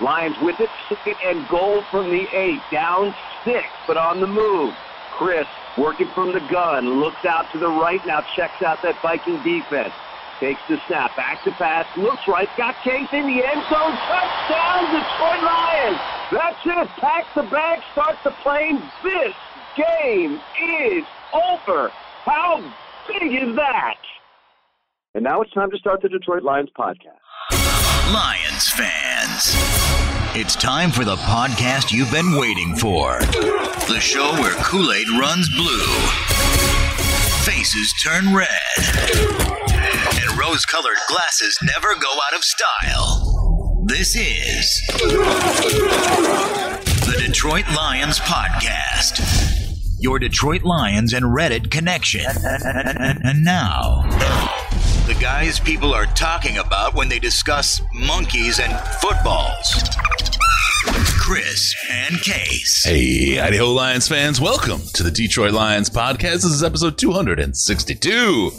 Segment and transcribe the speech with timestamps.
[0.00, 2.60] Lions with it, second and goal from the eight.
[2.70, 3.14] Down
[3.44, 4.74] six, but on the move.
[5.12, 9.36] Chris working from the gun, looks out to the right, now checks out that Viking
[9.42, 9.92] defense.
[10.40, 14.88] Takes the snap, back to pass, looks right, got Case in the end zone, touchdown,
[14.88, 16.00] Detroit Lions!
[16.32, 18.80] That's it, pack the bag, start the plane.
[19.04, 19.34] This
[19.76, 21.04] game is
[21.34, 21.90] over.
[22.24, 22.62] How
[23.06, 23.98] big is that?
[25.14, 27.20] And now it's time to start the Detroit Lions podcast.
[28.12, 29.89] Lions fans.
[30.32, 33.18] It's time for the podcast you've been waiting for.
[33.18, 35.86] The show where Kool Aid runs blue,
[37.44, 38.48] faces turn red,
[40.22, 43.82] and rose colored glasses never go out of style.
[43.86, 44.80] This is
[47.06, 49.20] the Detroit Lions Podcast,
[49.98, 52.24] your Detroit Lions and Reddit connection.
[52.44, 54.02] And now,
[55.08, 59.82] the guys people are talking about when they discuss monkeys and footballs.
[61.30, 62.82] Chris and Case.
[62.84, 66.42] Hey, Idaho Lions fans, welcome to the Detroit Lions podcast.
[66.42, 68.50] This is episode 262.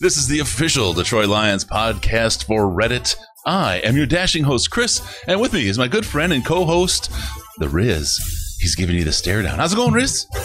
[0.00, 3.16] This is the official Detroit Lions podcast for Reddit.
[3.44, 6.64] I am your dashing host, Chris, and with me is my good friend and co
[6.64, 7.12] host,
[7.58, 8.56] The Riz.
[8.60, 9.58] He's giving you the stare down.
[9.58, 10.26] How's it going, Riz?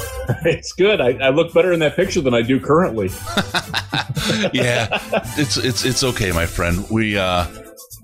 [0.46, 1.02] It's good.
[1.02, 3.08] I, I look better in that picture than I do currently.
[4.54, 5.00] yeah,
[5.38, 6.86] it's it's it's okay, my friend.
[6.90, 7.48] We uh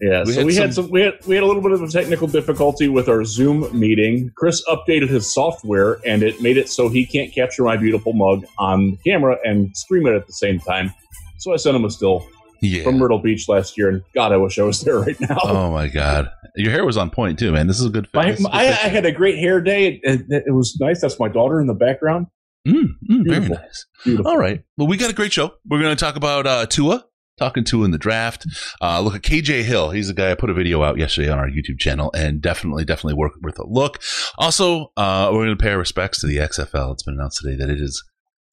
[0.01, 1.71] Yeah, We so had we had some- some we had we had a little bit
[1.71, 4.31] of a technical difficulty with our Zoom meeting.
[4.35, 8.45] Chris updated his software and it made it so he can't capture my beautiful mug
[8.59, 10.93] on camera and stream it at the same time.
[11.39, 12.27] So I sent him a still
[12.61, 12.83] yeah.
[12.83, 15.37] from Myrtle Beach last year, and God, I wish I was there right now.
[15.43, 17.67] Oh my god, your hair was on point too, man.
[17.67, 18.07] This is a good.
[18.13, 19.99] My, this is a good I, I had a great hair day.
[20.03, 21.01] It, it, it was nice.
[21.01, 22.27] That's my daughter in the background.
[22.67, 23.85] Mm, mm, very nice.
[24.03, 24.29] Beautiful.
[24.29, 24.61] All right.
[24.77, 25.53] Well, we got a great show.
[25.69, 27.05] We're going to talk about uh, Tua,
[27.37, 28.45] talking to in the draft.
[28.81, 29.91] Uh, look at KJ Hill.
[29.91, 32.85] He's the guy I put a video out yesterday on our YouTube channel, and definitely,
[32.85, 33.99] definitely worth, worth a look.
[34.37, 36.93] Also, uh, we're going to pay our respects to the XFL.
[36.93, 38.03] It's been announced today that it is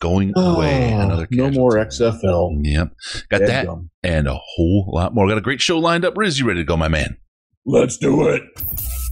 [0.01, 0.93] going away.
[0.95, 1.73] Oh, Another no more.
[1.73, 2.58] XFL.
[2.63, 2.89] Yep.
[3.31, 3.91] Got Dead that gum.
[4.03, 5.27] and a whole lot more.
[5.29, 6.14] Got a great show lined up.
[6.17, 7.17] Riz, you ready to go, my man?
[7.64, 8.42] Let's do it.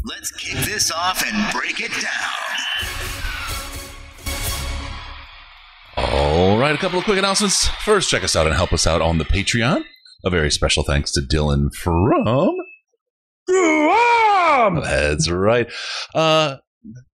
[0.04, 2.41] Let's kick this off and break it down.
[6.24, 7.66] All right, a couple of quick announcements.
[7.66, 9.82] First, check us out and help us out on the Patreon.
[10.24, 12.54] A very special thanks to Dylan from
[14.84, 15.68] That's right.
[16.14, 16.58] Uh,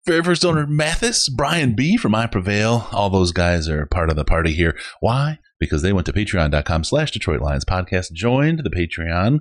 [0.04, 2.86] very first owner, Mathis, Brian B from I Prevail.
[2.92, 4.76] All those guys are part of the party here.
[5.00, 5.38] Why?
[5.58, 9.38] Because they went to patreon.com slash Detroit Lions podcast, joined the Patreon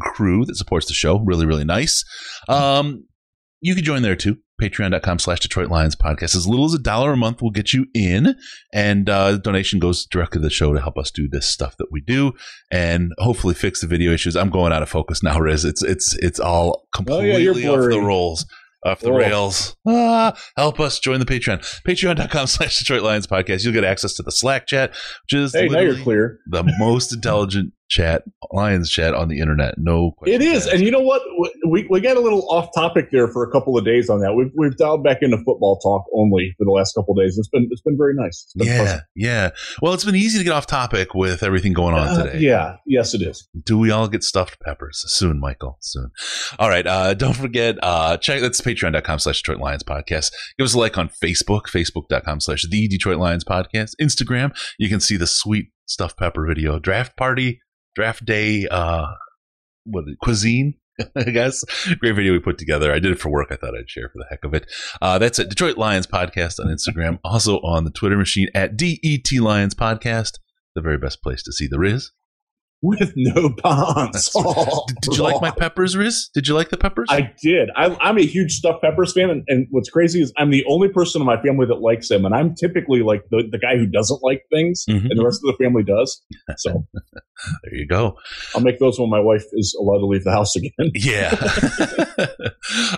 [0.00, 1.18] crew that supports the show.
[1.18, 2.04] Really, really nice.
[2.48, 3.07] Um,
[3.60, 4.38] you can join there too.
[4.60, 6.34] Patreon.com slash Detroit Lions podcast.
[6.34, 8.34] As little as a dollar a month will get you in.
[8.74, 11.92] And uh, donation goes directly to the show to help us do this stuff that
[11.92, 12.32] we do
[12.72, 14.34] and hopefully fix the video issues.
[14.36, 15.64] I'm going out of focus now, Riz.
[15.64, 18.46] It's it's it's all Oh, yeah, completely off the rolls.
[18.84, 19.16] Off the Oh.
[19.16, 19.76] rails.
[19.86, 21.58] Ah, help us join the Patreon.
[21.86, 23.64] Patreon.com slash Detroit Lions podcast.
[23.64, 26.38] You'll get access to the Slack chat, which is Hey, now you're clear.
[26.46, 28.22] the most intelligent chat,
[28.52, 29.74] Lions chat on the internet.
[29.78, 30.40] No question.
[30.40, 31.22] It is, and you know what?
[31.68, 34.34] We we got a little off topic there for a couple of days on that.
[34.34, 37.36] We've we've dialed back into football talk only for the last couple of days.
[37.38, 38.46] It's been it's been very nice.
[38.56, 39.02] Been yeah, pleasant.
[39.16, 39.50] yeah.
[39.82, 42.38] Well, it's been easy to get off topic with everything going on Uh, today.
[42.38, 43.48] yeah, yes, it is.
[43.64, 45.78] Do we all get stuffed peppers soon, Michael?
[45.80, 46.10] Soon.
[46.58, 46.86] All right.
[46.86, 50.30] Uh, don't forget, uh, check that's patreon.com slash Detroit Lions podcast.
[50.58, 53.92] Give us a like on Facebook, facebook.com slash the Detroit Lions podcast.
[54.00, 56.78] Instagram, you can see the sweet stuffed pepper video.
[56.78, 57.60] Draft party,
[57.98, 59.08] draft day, uh,
[59.84, 60.74] what cuisine.
[61.16, 61.64] I guess
[61.98, 62.92] great video we put together.
[62.92, 63.48] I did it for work.
[63.50, 64.70] I thought I'd share for the heck of it.
[65.02, 67.18] Uh, that's at Detroit Lions podcast on Instagram.
[67.24, 70.38] also on the Twitter machine at DET Lions podcast.
[70.76, 72.12] The very best place to see the Riz.
[72.80, 74.30] With no bonds.
[75.02, 76.30] Did, you like my peppers, Riz?
[76.32, 77.08] Did you like the peppers?
[77.10, 77.70] I did.
[77.74, 80.88] I, I'm a huge stuffed peppers fan, and, and what's crazy is I'm the only
[80.88, 83.86] person in my family that likes them, and I'm typically like the, the guy who
[83.86, 85.06] doesn't like things, Mhm.
[85.10, 86.22] and the rest of the family does.
[86.58, 86.86] So
[87.64, 88.16] there you go.
[88.54, 90.70] I'll make those when my wife is allowed to leave the house again.
[90.94, 91.34] Yeah.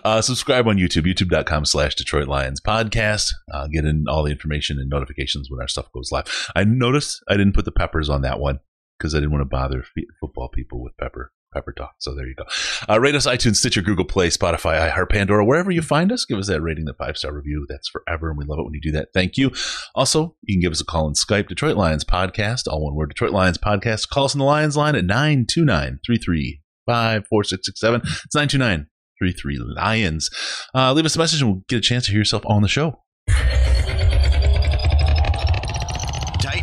[0.04, 3.30] uh, subscribe on YouTube, youtube.com slash Detroit Lions podcast.
[3.52, 6.24] Uh, get in all the information and notifications when our stuff goes live.
[6.54, 8.60] I noticed I didn't put the peppers on that one
[9.00, 11.32] because I didn't want to bother f- football people with pepper.
[11.52, 11.94] Pepper Talk.
[11.98, 12.44] So there you go.
[12.88, 16.24] Uh, rate us iTunes, Stitcher, Google Play, Spotify, iHeart, Pandora, wherever you find us.
[16.24, 17.66] Give us that rating, that five star review.
[17.68, 19.08] That's forever, and we love it when you do that.
[19.12, 19.50] Thank you.
[19.94, 23.08] Also, you can give us a call on Skype, Detroit Lions Podcast, all one word,
[23.08, 24.08] Detroit Lions Podcast.
[24.10, 28.00] Call us on the Lions line at 929 335 4667.
[28.04, 28.86] It's 929
[29.20, 30.30] 33 Lions.
[30.74, 32.68] Uh, leave us a message and we'll get a chance to hear yourself on the
[32.68, 33.02] show.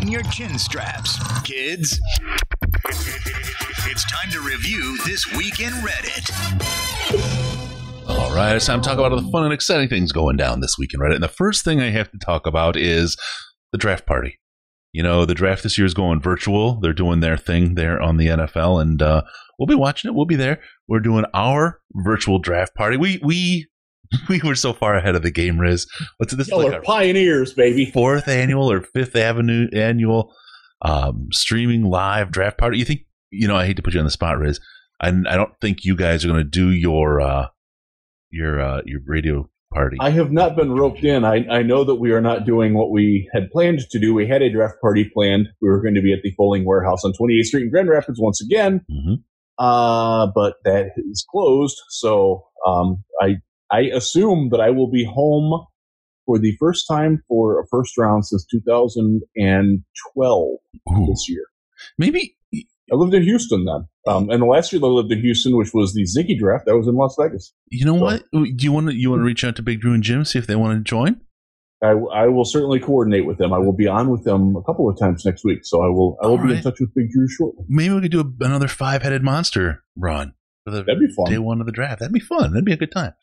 [0.07, 1.99] Tighten your chin straps, kids.
[2.85, 6.31] It's time to review this week in Reddit.
[8.07, 10.61] All right, it's time to talk about all the fun and exciting things going down
[10.61, 11.15] this week in Reddit.
[11.15, 13.17] And the first thing I have to talk about is
[13.73, 14.39] the draft party.
[14.93, 16.79] You know, the draft this year is going virtual.
[16.79, 19.23] They're doing their thing there on the NFL, and uh,
[19.59, 20.15] we'll be watching it.
[20.15, 20.61] We'll be there.
[20.87, 22.95] We're doing our virtual draft party.
[22.95, 23.67] We we
[24.29, 25.87] we were so far ahead of the game, Riz.
[26.17, 26.49] What's this?
[26.49, 27.89] Y'all like are pioneers, baby.
[27.91, 30.33] fourth annual or fifth avenue annual
[30.81, 32.77] um, streaming live draft party.
[32.77, 33.01] You think?
[33.31, 34.59] You know, I hate to put you on the spot, Riz.
[35.01, 37.47] I, I don't think you guys are going to do your uh,
[38.31, 39.97] your uh, your radio party.
[39.99, 41.25] I have not been roped in.
[41.25, 44.13] I, I know that we are not doing what we had planned to do.
[44.13, 45.49] We had a draft party planned.
[45.61, 48.19] We were going to be at the Folding Warehouse on 28th Street in Grand Rapids
[48.19, 49.15] once again, hmm
[49.59, 51.77] uh, but that is closed.
[51.89, 53.37] So um, I
[53.71, 55.65] I assume that I will be home
[56.25, 61.05] for the first time for a first round since 2012 Ooh.
[61.07, 61.43] this year.
[61.97, 65.19] Maybe I lived in Houston then, um, and the last year that I lived in
[65.19, 67.53] Houston, which was the Ziggy draft, I was in Las Vegas.
[67.69, 68.23] you know what?
[68.31, 70.39] Do you want to you want to reach out to Big Drew and Jim see
[70.39, 71.21] if they want to join?
[71.83, 73.53] I, I will certainly coordinate with them.
[73.53, 76.17] I will be on with them a couple of times next week, so I will
[76.23, 77.65] I will All be in touch with Big Drew shortly.
[77.67, 80.33] Maybe we could do a, another five headed monster run
[80.73, 81.31] the That'd be fun.
[81.31, 81.99] day one of the draft.
[81.99, 82.51] That'd be fun.
[82.51, 83.13] That'd be a good time.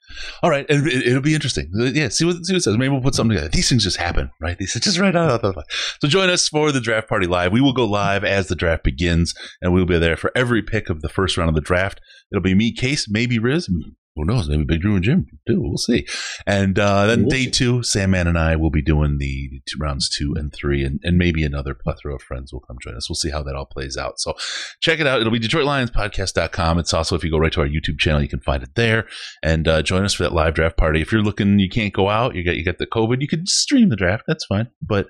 [0.43, 1.71] All right, and it, it'll be interesting.
[1.79, 2.77] Uh, Yeah, see what see what it says.
[2.77, 3.51] Maybe we'll put something together.
[3.51, 4.59] These things just happen, right?
[4.59, 5.65] These just right out of the
[6.01, 7.53] So join us for the draft party live.
[7.53, 10.91] We will go live as the draft begins, and we'll be there for every pick
[10.91, 12.01] of the first round of the draft.
[12.33, 13.69] It'll be me, Case, maybe Riz.
[14.17, 14.49] Who knows?
[14.49, 15.61] Maybe Big Drew and Jim do.
[15.61, 16.07] We'll see.
[16.47, 17.51] And uh, then We'll day see.
[17.51, 21.19] two, Sandman and I will be doing the two rounds two and three, and, and
[21.19, 23.09] maybe another plethora of friends will come join us.
[23.11, 24.21] We'll see how that all plays out.
[24.21, 24.35] So
[24.81, 25.21] check it out.
[25.21, 26.79] It'll be DetroitLionsPodcast.com.
[26.79, 29.07] It's also, if you go right to our YouTube channel, you can find it there.
[29.43, 31.01] And uh, join us for that live draft party.
[31.03, 33.49] If you're looking, you can't go out, you got you got the COVID, you could
[33.49, 34.25] stream the draft.
[34.27, 34.69] That's fine.
[34.81, 35.09] But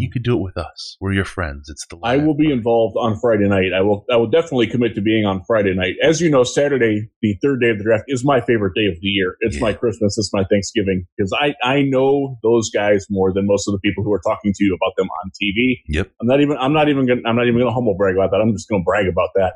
[0.00, 0.96] you could do it with us.
[1.00, 1.68] We're your friends.
[1.68, 3.72] It's the I will be involved on Friday night.
[3.76, 5.94] I will I will definitely commit to being on Friday night.
[6.02, 8.94] As you know, Saturday, the third day of the draft, is my favorite day of
[9.00, 9.36] the year.
[9.40, 9.62] It's Yeah.
[9.62, 10.16] my Christmas.
[10.18, 14.04] It's my Thanksgiving because I I know those guys more than most of the people
[14.04, 15.78] who are talking to you about them on TV.
[15.88, 16.10] Yep.
[16.20, 18.40] I'm not even I'm not even gonna I'm not even gonna humble brag about that.
[18.40, 19.54] I'm just gonna brag about that.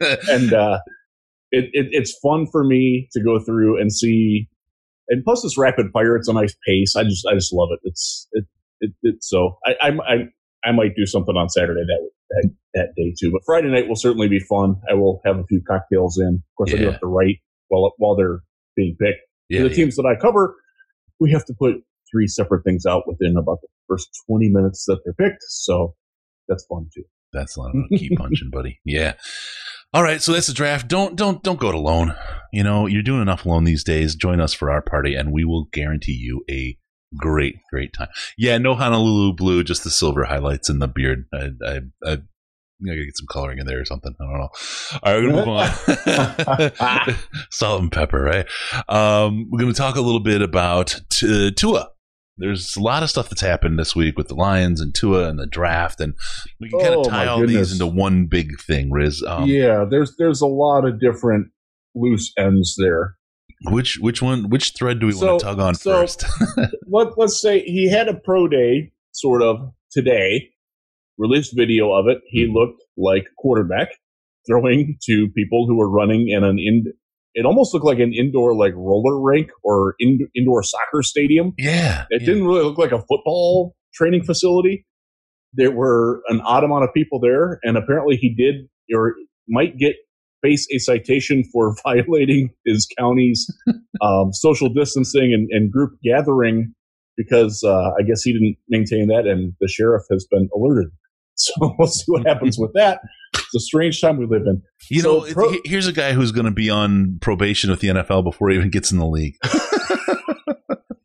[0.30, 0.78] and uh,
[1.52, 4.48] it, it it's fun for me to go through and see.
[5.08, 6.14] And plus, it's rapid fire.
[6.14, 6.94] It's a nice pace.
[6.96, 7.80] I just I just love it.
[7.82, 8.44] It's it
[8.80, 10.16] it, it so I, I I
[10.64, 13.30] I might do something on Saturday that, that that day too.
[13.32, 14.76] But Friday night will certainly be fun.
[14.90, 16.42] I will have a few cocktails in.
[16.42, 16.90] Of course, I do Yeah.
[16.92, 17.36] have to write
[17.68, 18.40] while while they're
[18.76, 19.20] being picked.
[19.48, 19.76] yeah, For the yeah.
[19.76, 20.56] teams that I cover,
[21.18, 21.76] we have to put
[22.10, 25.42] three separate things out within about the first twenty minutes that they're picked.
[25.48, 25.94] So
[26.48, 27.04] that's fun too.
[27.32, 28.80] That's a lot of key punching, buddy.
[28.84, 29.14] Yeah.
[29.92, 30.86] All right, so that's the draft.
[30.86, 32.14] Don't don't don't go it alone.
[32.52, 34.14] You know, you're doing enough alone these days.
[34.14, 36.76] Join us for our party, and we will guarantee you a
[37.16, 38.08] great, great time.
[38.38, 41.26] Yeah, no Honolulu blue, just the silver highlights in the beard.
[41.32, 42.16] I I, I, I
[42.86, 44.14] gotta get some coloring in there or something.
[44.20, 44.48] I don't know.
[45.02, 47.16] All right, we're gonna move on.
[47.50, 48.46] Salt and pepper, right?
[48.88, 51.90] Um, we're gonna talk a little bit about t- Tua.
[52.38, 55.38] There's a lot of stuff that's happened this week with the Lions and Tua and
[55.38, 56.14] the draft, and
[56.58, 57.68] we can kind Oh, of tie my all goodness.
[57.70, 58.90] these into one big thing.
[58.90, 61.48] Riz, um, yeah, there's there's a lot of different
[61.94, 63.16] loose ends there.
[63.64, 64.48] Which which one?
[64.48, 66.24] Which thread do we So- want to tug on so- first?
[66.88, 69.56] Let let's say he had a pro day sort of
[69.90, 70.48] today.
[71.18, 72.18] Released video of it.
[72.28, 72.54] He Mhm.
[72.54, 73.88] looked like quarterback
[74.48, 76.84] throwing to people who were running in an in.
[77.34, 81.52] It almost looked like an indoor like roller rink or in, indoor soccer stadium.
[81.58, 82.26] yeah, It yeah.
[82.26, 84.84] didn't really look like a football training facility.
[85.52, 89.14] There were an odd amount of people there, and apparently he did or
[89.48, 89.94] might get
[90.42, 93.46] face a citation for violating his county's
[94.00, 96.74] um, social distancing and, and group gathering
[97.16, 100.88] because uh, I guess he didn't maintain that, and the sheriff has been alerted.
[101.36, 103.00] So we'll see what happens with that.
[103.34, 104.60] It's a strange time we live in.
[104.90, 107.88] You So know, pro- here's a guy who's going to be on probation with the
[107.88, 109.36] NFL before he even gets in the league.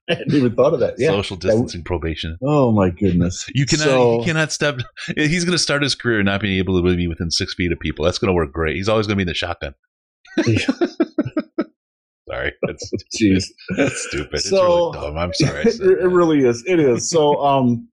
[0.10, 0.96] I hadn't even thought of that.
[1.00, 1.10] Yeah.
[1.10, 2.38] Social distancing probation.
[2.44, 3.46] oh my goodness.
[3.56, 3.84] You cannot.
[3.86, 4.80] So- he cannot step.
[5.16, 7.80] He's going to start his career not being able to be within six feet of
[7.80, 8.06] people.
[8.06, 8.76] That's going to work great.
[8.76, 9.74] He's always going to be in the shotgun.
[12.28, 13.44] Sorry, that's, Jeez.
[13.78, 14.34] that's stupid.
[14.34, 15.18] it's So- really dumb.
[15.18, 15.62] I'm sorry.
[15.64, 16.64] It, it really is.
[16.66, 17.10] It is.
[17.10, 17.88] So, um,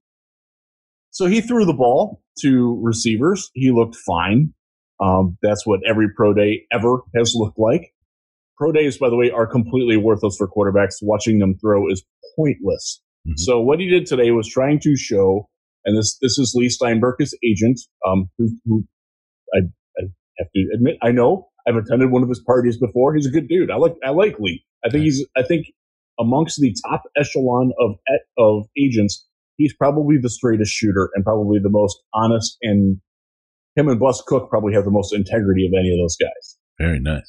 [1.10, 3.50] so he threw the ball to receivers.
[3.52, 4.54] He looked fine.
[5.00, 7.92] Um, that's what every pro day ever has looked like.
[8.62, 10.98] Pro days, by the way, are completely worthless for quarterbacks.
[11.02, 12.04] Watching them throw is
[12.36, 13.02] pointless.
[13.26, 13.32] Mhm.
[13.36, 15.48] So what he did today was trying to show,
[15.84, 18.84] and this this is Leigh Steinberg's agent, um, who, who
[19.52, 19.62] I,
[19.98, 20.02] I
[20.38, 21.48] have to admit I know.
[21.66, 23.16] I've attended one of his parties before.
[23.16, 23.68] He's a good dude.
[23.68, 24.64] I like I like Leigh.
[24.84, 25.66] I think he's I think
[26.20, 27.96] amongst the top echelon of
[28.38, 29.26] of agents,
[29.56, 32.58] he's probably the straightest shooter and probably the most honest.
[32.62, 33.00] And
[33.74, 36.58] him and Bus Cook probably have the most integrity of any of those guys.
[36.78, 37.26] Very nice.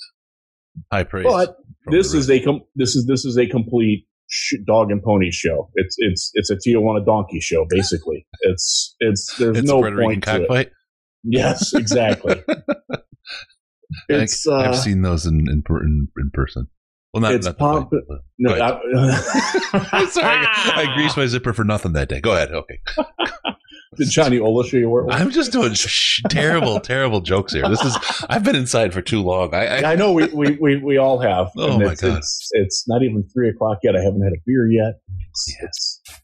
[0.91, 1.25] High praise.
[1.27, 5.31] But this is a com- this is this is a complete sh- dog and pony
[5.31, 5.69] show.
[5.75, 8.25] It's it's it's a Tijuana donkey show basically.
[8.41, 10.71] It's it's there's it's no point to it.
[11.23, 12.41] Yes, exactly.
[14.09, 16.67] it's uh, I've seen those in in, in, in person.
[17.13, 18.03] Well, not, It's not pomp- but-
[18.39, 22.19] no, I- Sorry, I, I greased my zipper for nothing that day.
[22.19, 22.51] Go ahead.
[22.51, 22.79] Okay.
[23.95, 25.15] Did Johnny Ola show you where it was?
[25.21, 27.67] I'm just doing sh- terrible, terrible jokes here.
[27.69, 27.97] This is
[28.29, 29.53] I've been inside for too long.
[29.53, 31.51] I, I I know we, we, we, we all have.
[31.57, 32.17] Oh, my it's, God.
[32.17, 33.95] It's, it's not even three o'clock yet.
[33.95, 34.99] I haven't had a beer yet.
[35.31, 35.65] It's, Yeah.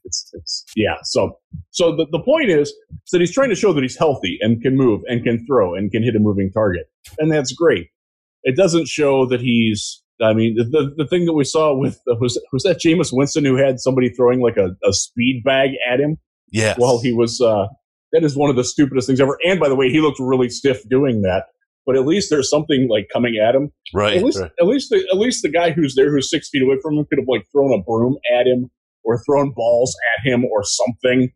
[0.06, 0.96] it's, it's, yeah.
[1.04, 1.38] So,
[1.72, 2.74] so the, the point is
[3.12, 5.92] that he's trying to show that he's healthy and can move and can throw and
[5.92, 6.88] can hit a moving target.
[7.20, 7.88] And that's great.
[8.44, 12.00] It doesn't show that he's, I mean, the, the, the thing that we saw with,
[12.08, 16.00] was, was that Jameis Winston who had somebody throwing like a, a speed bag at
[16.00, 16.18] him?
[16.52, 16.78] Yes.
[16.78, 17.68] while he was uh,
[18.14, 20.50] that is one of the stupidest things ever and by the way he looked really
[20.50, 21.46] stiff doing that
[21.86, 24.18] but at least there's something like coming at him right.
[24.18, 24.52] at least right.
[24.60, 27.06] at least the, at least the guy who's there who's six feet away from him
[27.10, 28.70] could have like thrown a broom at him
[29.04, 31.32] or thrown balls at him or something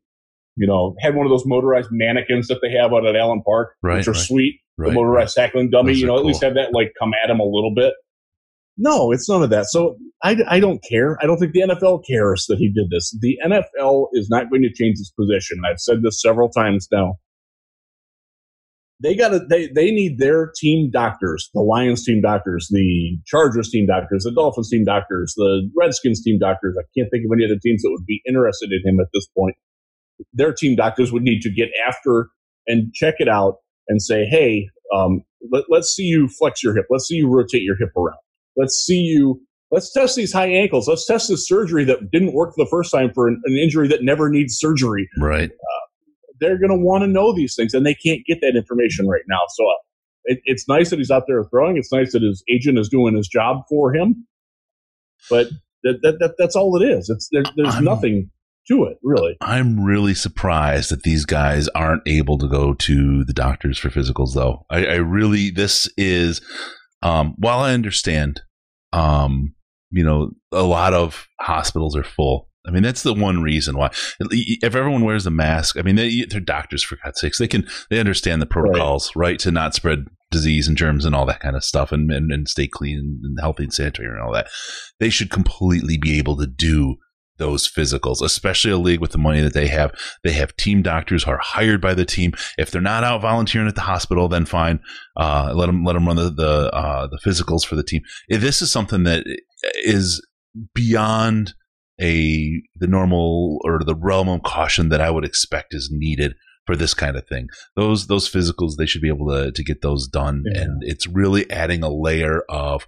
[0.56, 3.74] you know had one of those motorized mannequins that they have out at allen park
[3.82, 6.28] Right, which are right, sweet right, the motorized tackling dummy Those you know at cool.
[6.28, 7.94] least have that like come at him a little bit
[8.78, 9.66] no it's none of that.
[9.66, 11.18] So I, I don't care.
[11.22, 13.16] I don't think the nfl cares that he did this.
[13.22, 15.60] The nfl is not going to change its position.
[15.70, 17.16] I've said this several times now.
[19.02, 23.70] They got to they, they need their team doctors the lions team doctors the chargers
[23.70, 26.78] team doctors the dolphins team doctors the redskins team doctors.
[26.80, 29.28] I can't think of any other teams that would be interested in him at this
[29.38, 29.56] point.
[30.34, 32.30] Their team doctors would need to get after
[32.68, 33.58] and check it out
[33.90, 36.86] and say hey um, let, let's see you flex your hip.
[36.90, 38.18] Let's see you rotate your hip around
[38.58, 39.42] let's see you
[39.72, 43.12] let's test these high ankles let's test this surgery that didn't work the first time
[43.14, 45.52] for an, an injury that never needs surgery Right.
[46.40, 49.22] they're going to want to know these things, and they can't get that information right
[49.30, 49.40] now.
[49.56, 49.74] So uh,
[50.26, 51.78] it, it's nice that he's out there throwing.
[51.78, 54.26] It's nice that his agent is doing his job for him.
[55.30, 55.48] But
[55.84, 57.10] that, that, that that's all it is.
[57.10, 58.30] It's there, there's I'm- nothing
[58.70, 59.36] to it really.
[59.42, 64.34] I'm really surprised that these guys aren't able to go to the doctors for physicals,
[64.34, 64.66] though.
[64.70, 66.42] I, I really, this is,
[67.04, 68.42] um, while I understand,
[68.94, 69.54] um,
[69.92, 72.50] you know, a lot of hospitals are full.
[72.66, 73.92] I mean, that's the one reason why.
[74.22, 77.38] If everyone wears a mask, I mean, they, they're doctors for God's sakes.
[77.38, 81.26] They can, they understand the protocols, right, to not spread disease and germs and all
[81.26, 84.32] that kind of stuff and, and, and stay clean and healthy and sanitary and all
[84.32, 84.48] that.
[85.02, 86.96] They should completely be able to do
[87.38, 89.92] those physicals, especially a league with the money that they have.
[90.24, 92.34] They have team doctors who are hired by the team.
[92.58, 94.80] If they're not out volunteering at the hospital, then fine.
[95.18, 98.02] Uh, let them let them run the the, uh, the physicals for the team.
[98.28, 99.26] If this is something that
[99.84, 100.26] is
[100.74, 101.54] beyond
[102.02, 106.36] a the normal or the realm of caution that I would expect is needed
[106.66, 107.50] for this kind of thing.
[107.76, 110.62] Those those physicals they should be able to to get those done, Yeah.
[110.62, 112.86] and it's really adding a layer of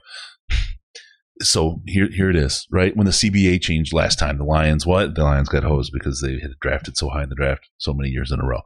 [1.42, 2.96] so here here it is right?
[2.96, 5.16] When the cba changed last time the lions what?
[5.16, 8.10] The lions got hosed because they had drafted so high in the draft so many
[8.10, 8.62] years in a row.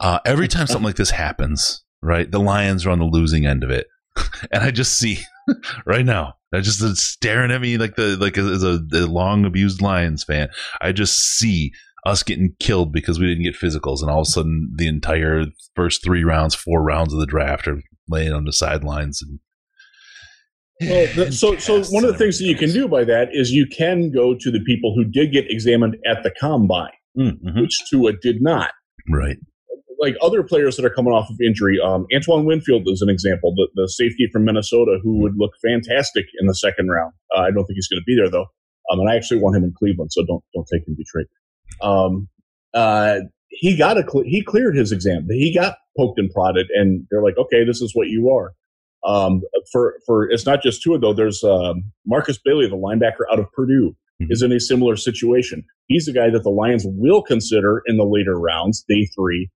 [0.00, 3.64] Uh, every time something like this happens right the lions are on the losing end
[3.64, 3.86] of it.
[4.52, 5.18] And i just see
[5.86, 9.80] right now i just staring at me like the like as a, a long abused
[9.82, 10.48] lions fan.
[10.80, 11.72] I just see
[12.06, 15.44] us getting killed because we didn't get physicals and all of a sudden the entire
[15.76, 19.38] first three rounds four rounds of the draft are laying on the sidelines and
[20.80, 23.52] Well, the, so so one of the things that you can do by that is
[23.52, 27.60] you can go to the people who did get examined at the combine, Mm-hmm.
[27.60, 28.70] which Tua did not.
[29.10, 29.36] Right.
[30.00, 31.78] like other players that are coming off of injury.
[31.84, 36.26] Um, Antoine Winfield is an example, the, the safety from Minnesota who would look fantastic
[36.40, 37.12] in the second round.
[37.36, 38.46] Uh, I don't think he's going to be there though,
[38.92, 41.26] um, and I actually want him in Cleveland, so don't don't take him to Detroit.
[41.82, 42.28] Um,
[42.72, 45.26] uh, he got a he cleared his exam.
[45.28, 48.52] He got poked and prodded, and they're like, okay, this is what you are.
[49.06, 49.42] Um,
[49.72, 51.14] for for it's not just Tua though.
[51.14, 54.26] There's um, Markus Bailey, the linebacker out of Purdue, Mhm.
[54.30, 55.64] is in a similar situation.
[55.86, 59.48] He's the guy that the Lions will consider in the later rounds, day three,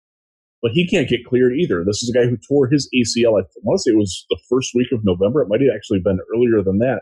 [0.62, 1.84] but he can't get cleared either.
[1.86, 3.38] This is a guy who tore his ACL.
[3.38, 5.42] I want to say it was the first week of November.
[5.42, 7.02] It might have actually been earlier than that.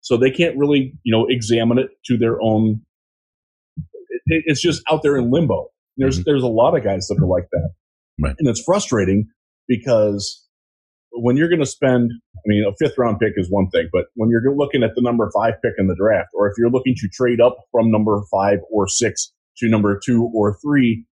[0.00, 2.80] So they can't really, you know, examine it to their own.
[4.26, 5.68] It, it's just out there in limbo.
[5.96, 6.24] There's Mhm.
[6.24, 7.70] there's a lot of guys that are like that,
[8.20, 8.34] Right.
[8.38, 9.28] and it's frustrating
[9.68, 10.44] because
[11.12, 14.06] when you're going to spend, I mean, a fifth round pick is one thing, but
[14.14, 16.94] when you're looking at the number five pick in the draft, or if you're looking
[16.96, 21.04] to trade up from number five or six to number two or three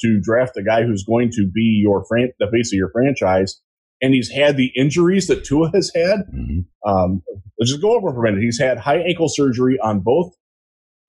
[0.00, 3.60] to draft a guy who's going to be your fran- the face of your franchise,
[4.02, 6.20] and he's had the injuries that Tua has had.
[6.34, 6.64] Mhm.
[6.86, 7.22] Um,
[7.58, 8.42] let's just go over for a minute.
[8.44, 10.34] He's had high ankle surgery on both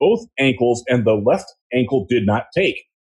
[0.00, 2.76] both ankles, and the left ankle did not take.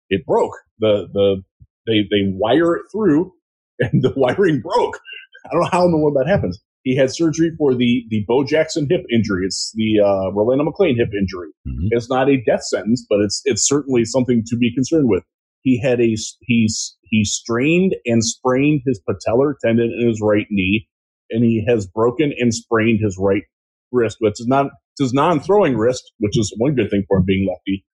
[0.10, 0.54] It broke.
[0.80, 1.44] The the
[1.88, 3.34] they they wire it through,
[3.82, 5.00] and the wiring broke.
[5.46, 6.60] I don't know how in the world that happens.
[6.84, 9.46] He had surgery for the the Bo Jackson hip injury.
[9.46, 11.50] It's the uh, Rolando McClain hip injury.
[11.68, 11.90] Mhm.
[11.92, 15.24] It's not a death sentence, but it's it's certainly something to be concerned with.
[15.62, 20.88] He had a he's he strained and sprained his patellar tendon in his right knee,
[21.30, 23.44] and he has broken and sprained his right
[23.92, 24.68] wrist, which is not
[25.00, 27.86] his non-throwing wrist, which is one good thing for him being lefty.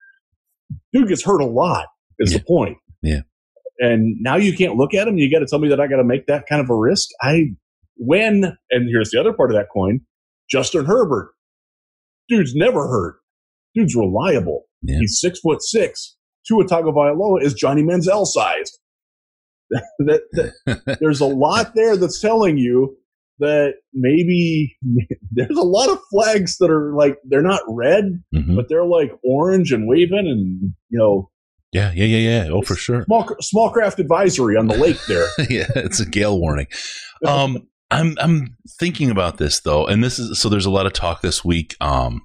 [0.93, 1.87] Dude gets hurt a lot.
[2.19, 2.38] Is Yeah.
[2.38, 2.78] the point?
[3.02, 3.21] Yeah.
[3.78, 5.18] And now you can't look at him.
[5.18, 7.09] You got to tell me that I got to make that kind of a risk.
[7.23, 7.49] I
[7.97, 10.00] when and here's the other part of that coin.
[10.50, 11.33] Justin Herbert,
[12.28, 13.16] dude's never hurt.
[13.75, 14.64] Dude's reliable.
[14.83, 14.99] Yeah.
[15.00, 16.16] He's six foot six.
[16.49, 18.78] Tua Tagovailoa is Johnny Manziel sized.
[19.71, 22.97] that, that- there's a lot there that's telling you
[23.38, 24.76] that maybe
[25.33, 28.56] there's a lot of flags that are like they're not red, Mhm.
[28.56, 31.30] but they're like orange and waving, and you know,
[31.73, 32.49] Yeah, yeah, yeah, yeah.
[32.50, 33.04] Oh, for sure.
[33.04, 35.26] small small craft advisory on the lake there.
[35.50, 36.66] yeah, it's a gale warning.
[37.26, 40.50] Um, I'm I'm thinking about this though, and this is so.
[40.50, 41.75] There's a lot of talk this week.
[41.80, 42.20] Um,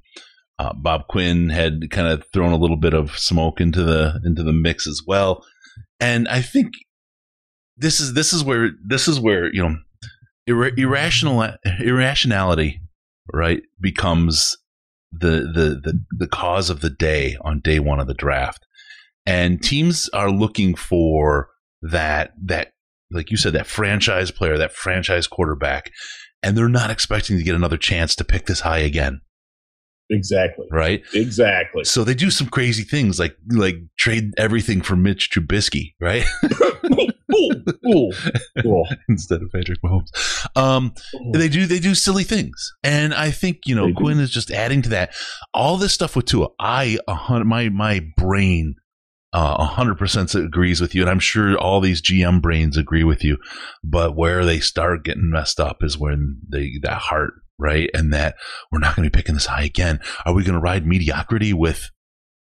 [0.60, 4.44] uh, Bob Quinn had kind of thrown a little bit of smoke into the into
[4.44, 5.46] the mix as well,
[6.02, 6.74] and I think
[7.78, 9.76] this is this is where this is where you know
[10.46, 11.48] ir- irrational
[11.80, 12.82] irrationality
[13.32, 14.58] right becomes
[15.12, 18.66] the the the the cause of the day on day one of the draft,
[19.26, 21.50] and teams are looking for
[21.82, 22.72] that that
[23.12, 25.92] like you said that franchise player that franchise quarterback
[26.44, 29.22] and they're not expecting to get another chance to pick this high again.
[30.10, 31.04] Exactly, right?
[31.14, 31.86] Exactly.
[31.86, 36.26] so they do some crazy things like like trade everything for Mitch Trubisky right?
[37.34, 38.12] Ooh,
[38.66, 40.10] ooh, instead of Patrick Mahomes.
[40.58, 40.94] Um
[41.34, 42.74] they do they do silly things.
[42.84, 45.14] And i think you know quinn is just adding to that.
[45.54, 48.76] All this stuff with tua I my my brain
[49.34, 53.38] uh, 100% agrees with you and i'm sure all these gm brains agree with you
[53.84, 57.90] but where they start getting messed up is when they that heart right?
[57.94, 58.36] And that
[58.72, 60.00] we're not going to be picking this high again.
[60.26, 61.92] Are we going to ride mediocrity with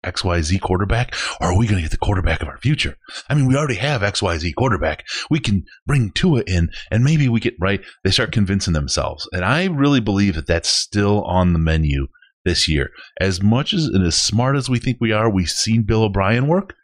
[0.04, 1.14] xyz quarterback?
[1.40, 2.98] Or are we going to get the quarterback of our future?
[3.30, 5.06] I mean we already have xyz quarterback.
[5.30, 7.82] We can bring tua in and maybe we get right?
[8.04, 9.30] They start convincing themselves.
[9.34, 12.08] And i really believe that that's still on the menu
[12.46, 15.84] this year as much as and as smart as we think we are we've seen
[15.84, 16.76] bill o'brien work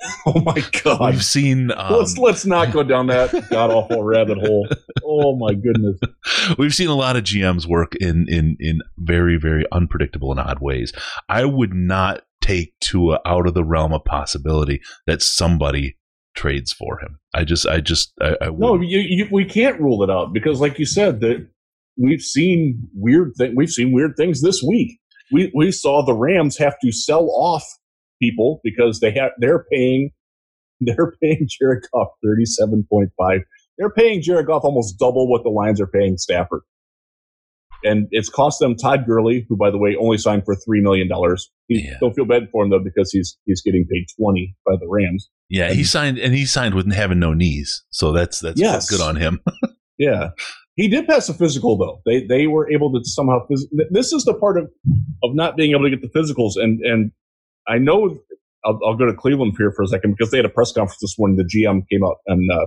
[0.26, 1.12] Oh my god.
[1.12, 4.68] we've seen um, let's let's not go down that god awful rabbit hole.
[5.02, 5.98] Oh my goodness.
[6.58, 10.60] we've seen a lot of GMs work in in in very very unpredictable and odd
[10.60, 10.92] ways.
[11.28, 15.96] I would not take Tua out of the realm of possibility that somebody
[16.34, 17.18] trades for him.
[17.34, 20.60] I just I just I, I No, you, you, we can't rule it out because,
[20.60, 21.46] like you said, that
[21.98, 23.54] we've seen weird thing.
[23.56, 24.98] We've seen weird things this week.
[25.32, 27.64] We we saw the Rams have to sell off
[28.22, 30.10] people because they have they're paying
[30.80, 33.40] they're paying Jared Goff thirty seven point five.
[33.76, 36.62] They're paying Jared Goff almost double what the Lions are paying Stafford,
[37.84, 41.08] and it's cost them Todd Gurley, who by the way only signed for three million
[41.08, 41.50] dollars.
[41.68, 41.96] Yeah.
[42.00, 45.28] Don't feel bad for him though because he's he's getting paid twenty by the Rams.
[45.48, 48.90] yeah, he signed and he signed with having no knees, so that's that's Yes.
[48.90, 49.40] good on him.
[50.00, 50.28] Yeah,
[50.78, 52.00] he did pass a physical though.
[52.06, 53.46] They they were able to somehow.
[53.50, 54.70] Phys- this is the part of
[55.24, 57.12] of not being able to get the physicals, and and
[57.68, 58.18] I know
[58.64, 60.98] I'll, I'll go to Cleveland here for a second because they had a press conference
[61.02, 61.36] this morning.
[61.36, 62.66] The GM came out and uh,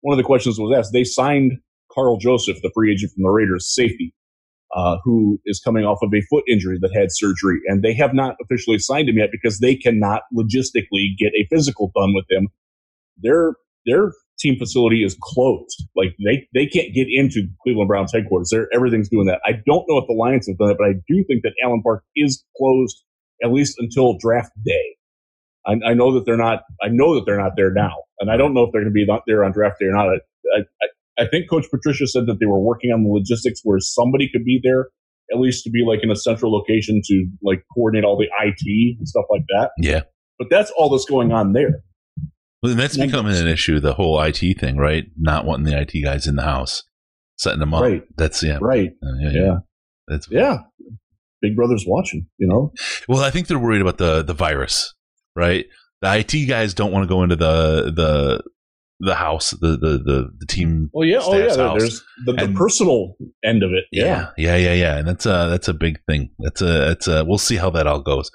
[0.00, 0.92] one of the questions was asked.
[0.94, 1.52] They signed
[1.92, 4.14] Karl Joseph, the free agent from the Raiders, safety,
[4.74, 8.14] uh, who is coming off of a foot injury that had surgery, and they have
[8.14, 12.48] not officially signed him yet because they cannot logistically get a physical done with him.
[13.22, 14.12] Their
[14.42, 15.84] team facility is closed.
[15.96, 18.50] Like they they can't get into Cleveland Browns headquarters.
[18.50, 19.40] They're, everything's doing that.
[19.46, 21.82] I don't know if the Lions have done it, but I do think that Allen
[21.82, 23.02] Park is closed
[23.42, 24.96] at least until draft day.
[25.66, 26.62] I, I know that they're not.
[26.82, 28.94] I know that they're not there now, and I don't know if they're going to
[28.94, 30.08] be not there on draft day or not.
[30.08, 33.78] I, I, I think Coach Patricia said that they were working on the logistics where
[33.78, 34.88] somebody could be there,
[35.32, 38.96] at least to be like in a central location to like coordinate all the IT
[38.98, 39.70] and stuff like that.
[39.78, 40.02] Yeah,
[40.38, 41.82] But that's all that's going on there.
[42.62, 43.06] Well, and that's Yeah.
[43.06, 43.80] becoming an issue.
[43.80, 45.04] The whole IT thing, right?
[45.18, 46.82] Not wanting the IT guys in the house,
[47.38, 47.82] setting them up.
[47.82, 48.02] Right.
[48.16, 48.90] That's yeah, Right.
[49.02, 49.40] uh, yeah, yeah.
[49.42, 49.56] Yeah.
[50.08, 50.58] That's Yeah.
[51.40, 52.26] Big Brother's watching.
[52.38, 52.72] You know.
[53.08, 54.94] Well, I think they're worried about the the virus,
[55.34, 55.66] right?
[56.00, 58.42] The IT guys don't want to go into the the
[59.00, 60.88] the house, the the the, the team.
[60.92, 61.18] Well, yeah.
[61.20, 61.56] Oh, yeah.
[61.56, 61.78] house.
[61.80, 63.84] There's the, the And- personal end of it.
[63.90, 64.30] Yeah.
[64.36, 66.30] yeah, yeah, yeah, yeah, and that's a that's a big thing.
[66.38, 67.24] That's a that's a.
[67.24, 68.30] We'll see how that all goes.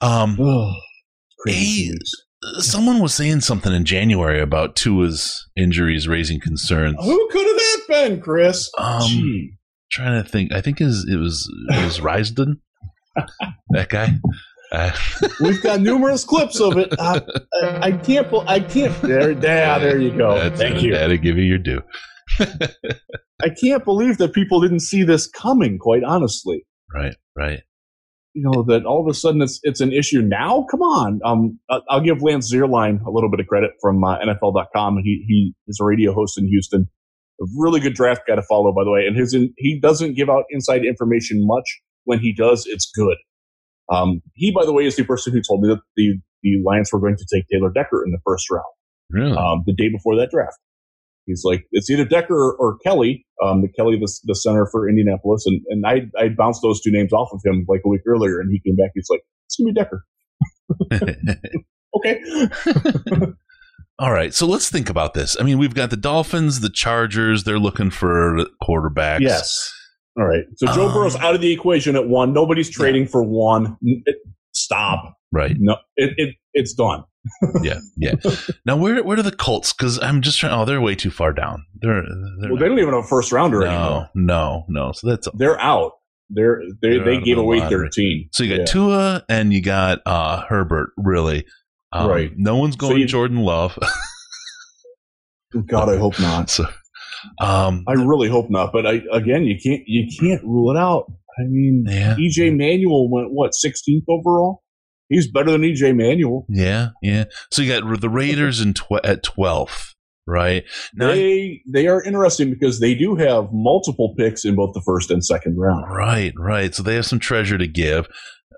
[0.00, 0.72] Um, Oh,
[1.40, 1.98] crazy Hey.
[2.58, 6.96] Someone was saying something in January about Tua's injuries raising concerns.
[7.02, 8.70] Who could have that been, Chris?
[8.78, 9.54] Um, Gee.
[9.90, 10.52] trying to think.
[10.52, 12.58] I think his it was it was Risdon,
[13.70, 14.14] that guy.
[14.70, 14.92] Uh,
[15.40, 16.92] We've got numerous clips of it.
[16.98, 17.20] Uh,
[17.62, 18.28] I, I can't.
[18.46, 18.94] I can't.
[19.02, 20.34] There, there, there you go.
[20.34, 20.94] that's- Thank you.
[20.94, 21.82] Had to give you your due.
[22.40, 25.78] I can't believe that people didn't see this coming.
[25.78, 27.60] Quite honestly, right, right.
[28.38, 30.64] You know that all of a sudden it's it's an issue now.
[30.70, 31.58] Come on, um,
[31.90, 34.98] I'll give Lance Zierlein a little bit of credit from uh, NFL.com.
[35.02, 36.88] He he is a radio host in Houston,
[37.40, 39.06] a really good draft guy to follow, by the way.
[39.08, 41.64] And his in, he doesn't give out inside information much.
[42.04, 43.16] When he does, it's good.
[43.90, 46.92] Um, he, by the way, is the person who told me that the the Lions
[46.92, 48.64] were going to take Taylor Decker in the first round.
[49.10, 49.36] Really?
[49.36, 50.58] Um, the day before that draft.
[51.28, 54.88] He's like, it's either Decker or, or Kelly, um, the Kelly, the, the center for
[54.88, 55.44] Indianapolis.
[55.46, 58.40] And, and I, I bounced those two names off of him like a week earlier.
[58.40, 58.90] And he came back.
[58.94, 60.04] He's like, it's going to be Decker.
[61.96, 63.32] okay.
[64.00, 64.32] All right.
[64.32, 65.36] So let's think about this.
[65.38, 67.44] I mean, we've got the Dolphins, the Chargers.
[67.44, 69.20] They're looking for quarterbacks.
[69.20, 69.72] Yes.
[70.16, 70.44] All right.
[70.56, 72.32] So Joe um, Burrow's out of the equation at one.
[72.32, 73.08] Nobody's trading yeah.
[73.08, 73.76] for one.
[73.82, 74.16] It,
[74.54, 75.14] stop.
[75.32, 75.56] Right.
[75.58, 77.04] No, it, it it's done.
[77.62, 78.14] Yeah, yeah.
[78.64, 79.72] Now where where are the Colts?
[79.72, 80.52] Because I'm just trying.
[80.52, 81.64] Oh, they're way too far down.
[81.80, 82.02] They're,
[82.40, 84.10] they're well, they don't even have a first rounder no, anymore.
[84.14, 84.92] No, no.
[84.92, 85.92] So that's they're out.
[86.30, 88.28] They're they they're they gave away thirteen.
[88.32, 88.66] So you got yeah.
[88.66, 90.90] Tua and you got uh, Herbert.
[90.96, 91.46] Really,
[91.92, 92.32] um, right?
[92.36, 93.78] No one's going so you, Jordan Love.
[95.66, 96.50] God, I hope not.
[96.50, 96.66] So,
[97.40, 98.72] um, I really hope not.
[98.72, 101.10] But I, again, you can't you can't rule it out.
[101.38, 102.16] I mean, yeah.
[102.16, 104.62] EJ Manuel went what 16th overall.
[105.08, 106.44] He's better than EJ Manuel.
[106.48, 107.24] Yeah, yeah.
[107.50, 109.94] So you got the Raiders in tw- at 12th,
[110.26, 110.64] right?
[110.94, 115.10] Now, they they are interesting because they do have multiple picks in both the first
[115.10, 115.90] and second round.
[115.90, 116.74] Right, right.
[116.74, 118.08] So they have some treasure to give.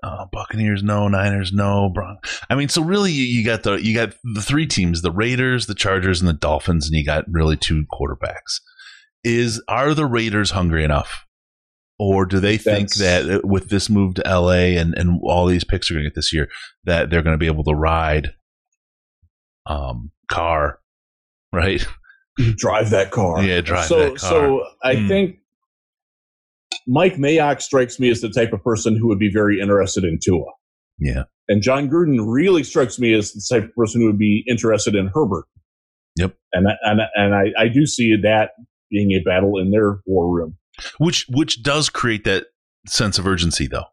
[0.03, 2.17] Uh, Buccaneers no, Niners no, Bron-
[2.49, 5.67] I mean, so really you, you got the you got the three teams: the Raiders,
[5.67, 8.59] the Chargers, and the Dolphins, and you got really two quarterbacks.
[9.23, 11.27] Is are the Raiders hungry enough
[12.03, 15.63] or do they think That's, that with this move to LA and, and all these
[15.63, 16.49] picks are going to get this year,
[16.83, 18.33] that they're going to be able to ride
[19.67, 20.79] um, Carr,
[21.53, 21.85] right?
[22.55, 23.43] Drive that car.
[23.43, 24.29] Yeah, drive so, that car.
[24.31, 25.07] So I mm.
[25.07, 25.35] think
[26.87, 30.17] Mike Mayock strikes me as the type of person who would be very interested in
[30.23, 30.45] Tua.
[30.97, 31.25] Yeah.
[31.49, 34.95] And Jon Gruden really strikes me as the type of person who would be interested
[34.95, 35.45] in Herbert.
[36.15, 36.35] Yep.
[36.53, 38.51] And and and I, I do see that
[38.89, 40.57] being a battle in their war room
[40.97, 42.45] which which does create that
[42.87, 43.85] sense of urgency though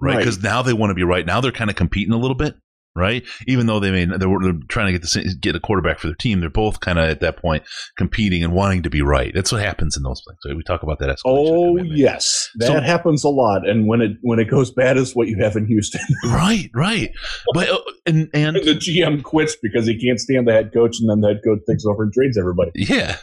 [0.00, 0.18] right?
[0.18, 0.44] Because right.
[0.44, 1.26] now they want to be right.
[1.26, 2.54] Now they're kind of competing a little bit
[2.98, 3.24] right?
[3.46, 6.08] Even though they may they were they're trying to get the get a quarterback for
[6.08, 7.62] their team they're both kind of at that point
[7.96, 9.32] competing and wanting to be right.
[9.34, 12.50] That's what happens in those things we talk about that oh yes.
[12.56, 15.38] That so, happens a lot and when it when it goes bad is what you
[15.42, 16.00] have in houston.
[16.28, 17.10] Right right.
[17.54, 21.08] But uh, and, and the gm quits because he can't stand the head coach and
[21.08, 22.72] then the head coach takes over and trades everybody.
[22.74, 23.16] Yeah.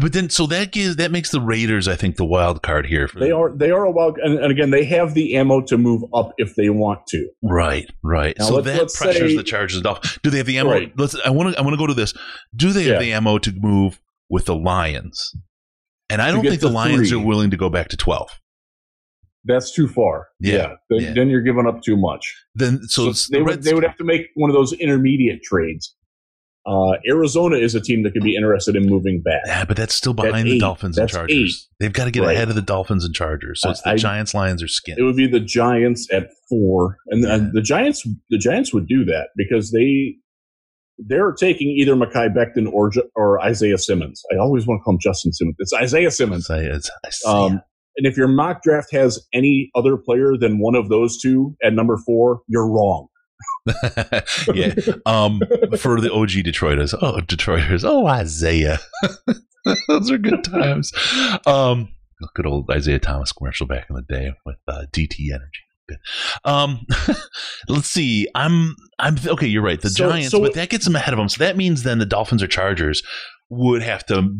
[0.00, 3.08] But then, so that gives that makes the Raiders, I think, the wild card here.
[3.14, 6.02] they are they are a wild, and, and, again, they have the ammo to move
[6.14, 7.28] up if they want to.
[7.42, 8.34] Right, right.
[8.38, 10.18] Now so let's, that let's pressures say, the Chargers off.
[10.22, 10.70] Do they have the ammo?
[10.70, 10.92] Right.
[10.96, 11.16] Let's.
[11.24, 11.58] I want to.
[11.58, 12.14] I want to go to this.
[12.54, 15.32] Do they have the ammo to move with the Lions?
[16.10, 17.20] And I don't think the Lions three.
[17.20, 18.28] are willing to go back to twelve.
[19.44, 20.28] That's too far.
[20.40, 20.74] Yeah, yeah.
[20.88, 21.12] Then, yeah.
[21.14, 22.34] then, you're giving up too much.
[22.54, 25.94] Then so, so they would they would have to make one of those intermediate trades
[26.66, 29.42] uh, Arizona is a team that could be interested in moving back.
[29.46, 31.30] Yeah, but that's still behind the Dolphins and Chargers.
[31.36, 31.76] Eight.
[31.78, 32.34] They've got to get right.
[32.34, 33.60] ahead of the Dolphins and Chargers.
[33.60, 34.96] So it's the I, Giants, Lions, or Skin.
[34.98, 37.36] It would be the Giants at four, and yeah.
[37.36, 38.06] the, the Giants.
[38.30, 40.16] The Giants would do that because they
[40.98, 44.22] they're taking either Mekhi Becton or or Isaiah Simmons.
[44.32, 45.56] I always want to call him Justin Simmons.
[45.58, 46.48] It's Isaiah Simmons.
[46.50, 47.30] Isaiah, Isaiah.
[47.30, 47.62] Um,
[47.96, 51.72] and if your mock draft has any other player than one of those two at
[51.74, 53.08] number four, you're wrong.
[54.54, 54.74] yeah.
[55.06, 55.40] Um,
[55.78, 58.78] for the OG Detroiters, oh Detroiters, oh Isaiah,
[59.88, 60.92] those are good times.
[61.46, 61.88] Um,
[62.34, 65.60] good old Isaiah Thomas commercial back in the day with uh, DTE Energy.
[65.88, 65.98] Good.
[66.44, 66.86] Um,
[67.68, 68.28] let's see.
[68.34, 69.46] I'm I'm okay.
[69.46, 69.80] You're right.
[69.80, 71.28] The so, Giants, so, but that gets them ahead of them.
[71.28, 73.02] So that means then the Dolphins or Chargers
[73.50, 74.34] would have to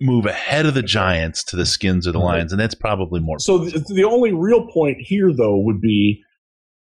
[0.00, 3.38] move ahead of the Giants to the Skins or the Lions, and that's probably more.
[3.38, 6.22] So the, the only real point here, though, would be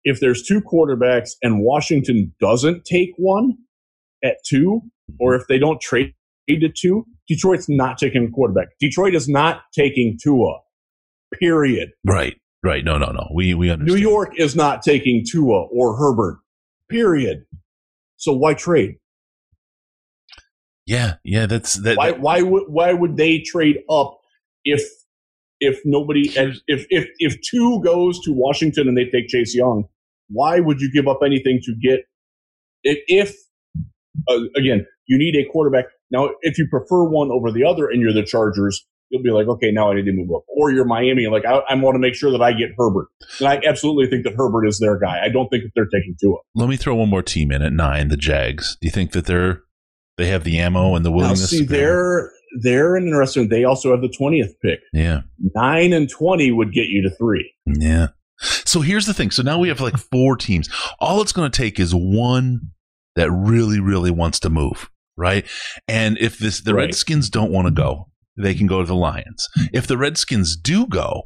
[0.07, 3.57] if there's two quarterbacks and Washington doesn't take one
[4.23, 4.81] at two,
[5.19, 6.13] or if they don't trade
[6.49, 8.69] to two, Detroit's not taking a quarterback.
[8.79, 10.59] Detroit is not taking Tua.
[11.37, 11.89] Period.
[12.05, 12.37] Right.
[12.63, 12.85] Right.
[12.85, 13.27] No, no, no.
[13.35, 14.01] We we understand.
[14.01, 16.39] New York is not taking Tua or Herbert.
[16.89, 17.43] Period.
[18.15, 18.95] So why trade?
[20.85, 21.97] Yeah, yeah, that's that.
[21.97, 24.17] Why why would why would they trade up
[24.63, 24.81] if
[25.59, 29.83] if nobody if if if two goes to Washington and they take Chase Young
[30.29, 32.01] why would you give up anything to get
[32.83, 33.35] if, if
[34.29, 38.01] uh, again you need a quarterback now if you prefer one over the other and
[38.01, 40.85] you're the chargers you'll be like okay now i need to move up or you're
[40.85, 43.07] miami like i, I want to make sure that i get herbert
[43.39, 46.15] and i absolutely think that herbert is their guy i don't think that they're taking
[46.19, 46.37] Tua.
[46.55, 49.25] let me throw one more team in at nine the jags do you think that
[49.25, 49.61] they're
[50.17, 53.49] they have the ammo and the willingness now, see they're they're an interesting.
[53.49, 54.79] They also have the twentieth pick.
[54.93, 55.21] Yeah.
[55.55, 57.53] Nine and twenty would get you to three.
[57.65, 58.07] Yeah.
[58.39, 59.31] So here's the thing.
[59.31, 60.69] So now we have like four teams.
[60.99, 62.59] All it's going to take is one
[63.15, 65.45] that really, really wants to move, right?
[65.87, 66.85] And if this the Right.
[66.85, 69.47] Redskins don't want to go, they can go to the Lions.
[69.73, 71.23] If the Redskins do go,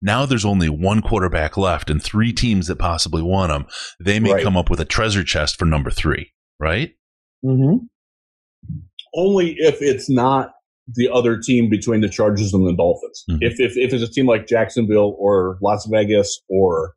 [0.00, 3.66] now there's only one quarterback left and three teams that possibly want him.
[4.02, 4.42] They may Right.
[4.42, 6.92] come up with a treasure chest for number three, right?
[7.44, 7.84] Mm-hmm.
[9.14, 10.52] Only if it's not
[10.86, 13.24] the other team between the Chargers and the Dolphins.
[13.30, 13.38] Mhm.
[13.40, 16.94] If, if if it's a team like Jacksonville or Las Vegas or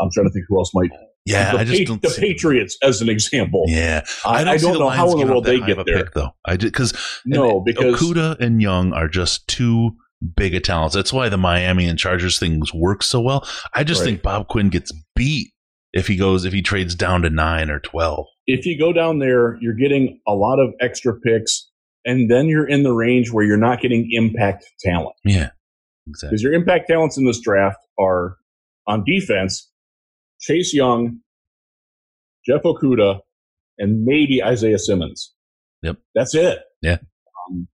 [0.00, 0.90] I'm trying to think who else might.
[1.26, 3.64] Yeah, the, I just Pa- don't the Patriots as an example.
[3.66, 6.04] Yeah, I, I don't, see the know how in the world they get a there.
[6.04, 6.30] pick, though.
[6.44, 6.92] I because
[7.24, 9.92] No, because Okudah and Young are just too
[10.36, 10.94] big of talents.
[10.94, 13.46] That's why the Miami and Chargers things work so well.
[13.74, 14.06] I just Right.
[14.06, 15.52] think Bob Quinn gets beat
[15.94, 18.26] if he goes if he trades down to nine or twelve.
[18.46, 21.70] if you go down there, you're getting a lot of extra picks,
[22.04, 25.16] and then you're in the range where you're not getting impact talent.
[25.24, 25.50] Yeah,
[26.06, 26.28] exactly.
[26.30, 28.36] Because your impact talents in this draft are
[28.86, 29.70] on defense,
[30.40, 31.20] Chase Young,
[32.46, 33.20] Jeff Okudah,
[33.78, 35.32] and maybe Isaiah Simmons.
[35.82, 35.96] Yep.
[36.14, 36.60] That's it.
[36.82, 36.98] Yeah.
[37.50, 37.68] Um,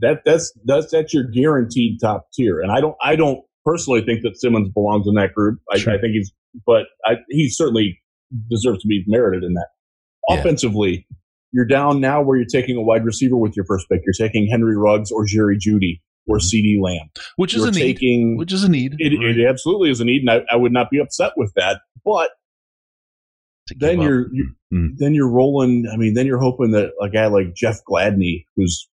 [0.00, 2.60] that that's that's that's your guaranteed top tier.
[2.60, 5.60] And I don't I don't personally think that Simmons belongs in that group.
[5.72, 5.92] I, Sure.
[5.92, 6.32] I think he's
[6.66, 8.00] but I, he certainly
[8.48, 9.68] deserves to be merited in that.
[10.28, 10.40] Yeah.
[10.40, 11.06] Offensively,
[11.54, 14.00] you're down now where you're taking a wide receiver with your first pick.
[14.04, 16.42] You're taking Henry Ruggs or Jerry Jeudy or Mhm.
[16.52, 17.08] CeeDee Lamb.
[17.36, 17.80] Which is You're a need.
[17.94, 18.96] taking Which is a need.
[18.98, 19.38] it, right?
[19.38, 21.80] it absolutely is a need, and I, I would not be upset with that.
[22.04, 22.30] But
[23.76, 24.96] then you're, you Mm.
[24.96, 25.86] then you're rolling.
[25.92, 28.88] I mean, then you're hoping that a guy like Jeff Gladney, who's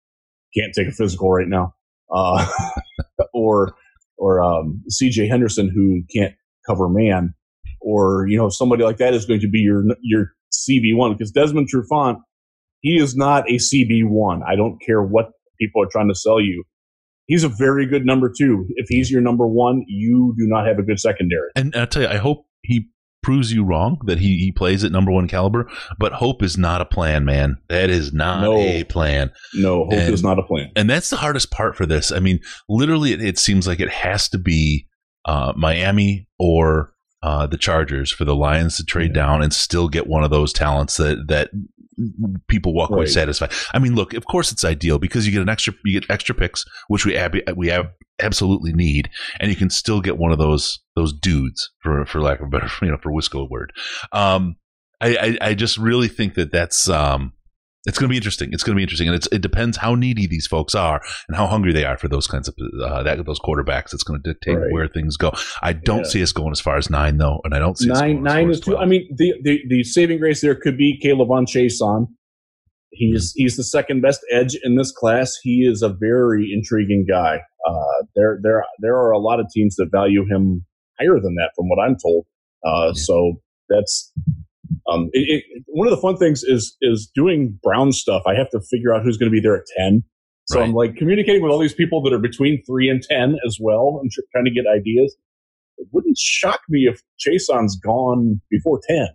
[0.55, 1.75] can't take a physical right now,
[2.14, 2.46] uh,
[3.33, 3.75] or
[4.18, 5.27] or um, C.J.
[5.29, 6.35] Henderson, who can't
[6.66, 7.33] cover man,
[7.81, 11.31] or you know somebody like that is going to be your your CB one because
[11.31, 12.18] Desmond Trufant,
[12.81, 14.43] he is not a CB one.
[14.49, 16.64] I don't care what people are trying to sell you.
[17.27, 18.66] He's a very good number two.
[18.77, 21.51] If he's your number one, you do not have a good secondary.
[21.55, 22.88] and I'll tell you, I hope he
[23.23, 25.71] proves you wrong that he, he plays at number one caliber.
[25.99, 27.59] But hope is not a plan, man.
[27.69, 28.57] That is not No.
[28.57, 29.31] a plan.
[29.55, 30.71] No, hope And- is not a plan.
[30.75, 32.11] and that's the hardest part for this.
[32.11, 34.87] I mean, literally, it, it seems like it has to be
[35.27, 40.07] uh, Miami or uh, the Chargers for the Lions to trade down and still get
[40.07, 41.51] one of those talents that that
[42.48, 43.08] people walk away Right.
[43.08, 43.52] satisfied.
[43.74, 46.34] I mean, look, of course it's ideal because you get an extra you get extra
[46.34, 47.72] picks, which we ab- we
[48.20, 49.08] absolutely need,
[49.38, 52.50] and you can still get one of those those dudes for for lack of a
[52.50, 53.72] better you know for Wisco word.
[54.12, 54.56] Um,
[55.00, 57.32] I, I I just really think that that's um
[57.87, 58.51] it's going to be interesting.
[58.53, 61.37] It's going to be interesting, and it's, it depends how needy these folks are and
[61.37, 63.95] how hungry they are for those kinds of uh, that those quarterbacks.
[63.95, 64.71] It's going to dictate Right.
[64.73, 65.33] where things go.
[65.62, 66.05] I don't Yeah.
[66.11, 68.51] see us going as far as nine though, and I don't see us Nine nine
[68.51, 68.77] is too.
[68.77, 72.07] I mean, the, the the saving grace there could be K'Lavon Chaisson.
[72.93, 75.37] He's he's the second best edge in this class.
[75.43, 77.40] He is a very intriguing guy.
[77.66, 80.66] Uh, there there there are a lot of teams that value him
[80.99, 82.27] higher than that, from what I'm told.
[82.66, 82.93] Uh, Yeah.
[82.95, 83.35] So
[83.69, 84.12] that's
[84.90, 88.23] um, it, it, one of the fun things is is doing Brown stuff.
[88.27, 90.05] I have to figure out who's going to be there at ten.
[90.47, 93.59] So I'm like communicating with all these people that are between three and ten as
[93.61, 95.16] well, and tr- trying to get ideas.
[95.79, 99.09] It wouldn't shock me if Chaisson's gone before ten,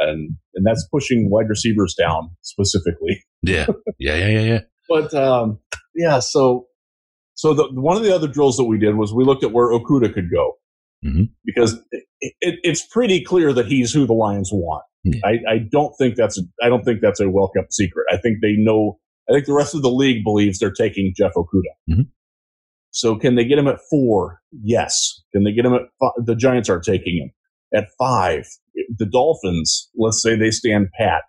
[0.00, 3.22] and and that's pushing wide receivers down specifically.
[3.42, 3.66] yeah,
[3.98, 4.60] yeah, yeah, yeah, yeah.
[4.88, 5.58] But um,
[5.96, 6.68] yeah, so
[7.34, 9.68] so the one of the other drills that we did was we looked at where
[9.68, 10.54] Okudah could go
[11.06, 11.28] Mhm.
[11.44, 12.04] because it,
[12.40, 14.82] it, it's pretty clear that he's who the Lions want.
[15.24, 18.06] I, I don't think that's a, I don't think that's a well kept secret.
[18.10, 18.98] I think they know.
[19.30, 21.76] I think the rest of the league believes they're taking Jeff Okudah.
[21.90, 22.06] Mhm.
[22.90, 24.40] So can they get him at four?
[24.62, 25.22] Yes.
[25.32, 26.24] Can they get him at five?
[26.26, 27.30] The Giants are taking him
[27.78, 28.46] at five.
[28.98, 31.22] The Dolphins, let's say they stand pat.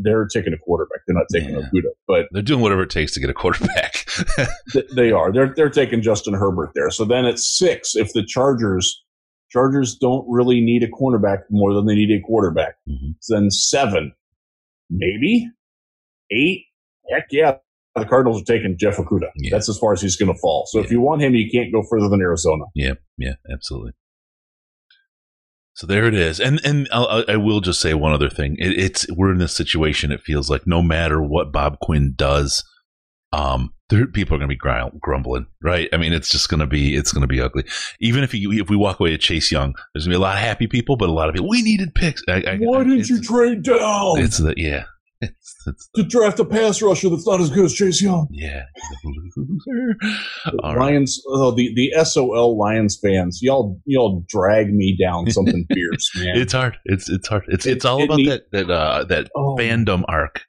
[0.00, 1.00] They're taking a quarterback.
[1.06, 1.62] They're not taking Yeah.
[1.72, 4.06] Okudah, but They're doing whatever it takes to get a quarterback.
[4.94, 5.32] they are.
[5.32, 6.90] They're they're taking Justin Herbert there.
[6.90, 9.02] So then at six, if the Chargers
[9.50, 13.14] Chargers don't really need a cornerback more than they need a quarterback, Mhm.
[13.28, 14.12] then seven,
[14.90, 15.48] maybe
[16.30, 16.64] eight.
[17.10, 17.54] Heck yeah,
[17.96, 19.30] the Cardinals are taking Jeff Okudah.
[19.36, 19.50] Yeah.
[19.52, 20.66] That's as far as he's going to fall.
[20.66, 22.64] So if you want him, you can't go further than Arizona.
[22.74, 23.92] Yeah, yeah, absolutely.
[25.78, 28.56] So there it is, and and I'll, I will just say one other thing.
[28.58, 30.10] It, it's we're in this situation.
[30.10, 32.64] It feels like no matter what Bob Quinn does,
[33.32, 35.88] um, there, people are going to be grum- grumbling, right?
[35.92, 37.62] I mean, it's just going to be it's going to be ugly.
[38.00, 40.26] Even if you, if we walk away to Chase Young, there's going to be a
[40.26, 42.24] lot of happy people, but a lot of people we needed picks.
[42.28, 44.82] I, I, Why I- didn't it's, you trade down It's the yeah,
[45.20, 48.28] it's, it's to draft a pass rusher that's not as good as Chase Young?
[48.30, 48.62] yeah.
[49.04, 49.96] Loser.
[50.62, 50.92] All right.
[50.92, 56.36] Lions, oh, the the SOL Lions fans, y'all y'all drag me down something fierce, man.
[56.36, 56.76] It's hard.
[56.84, 57.44] It's it's hard.
[57.48, 59.56] It's It- it's all it about need- that that uh that Oh.
[59.58, 60.42] fandom arc.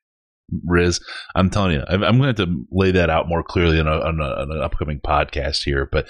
[0.65, 0.99] Riz.
[1.36, 3.88] I'm telling you, I'm, I'm going to have to lay that out more clearly on,
[3.88, 5.88] a, on, a, on, an upcoming podcast here.
[5.91, 6.08] But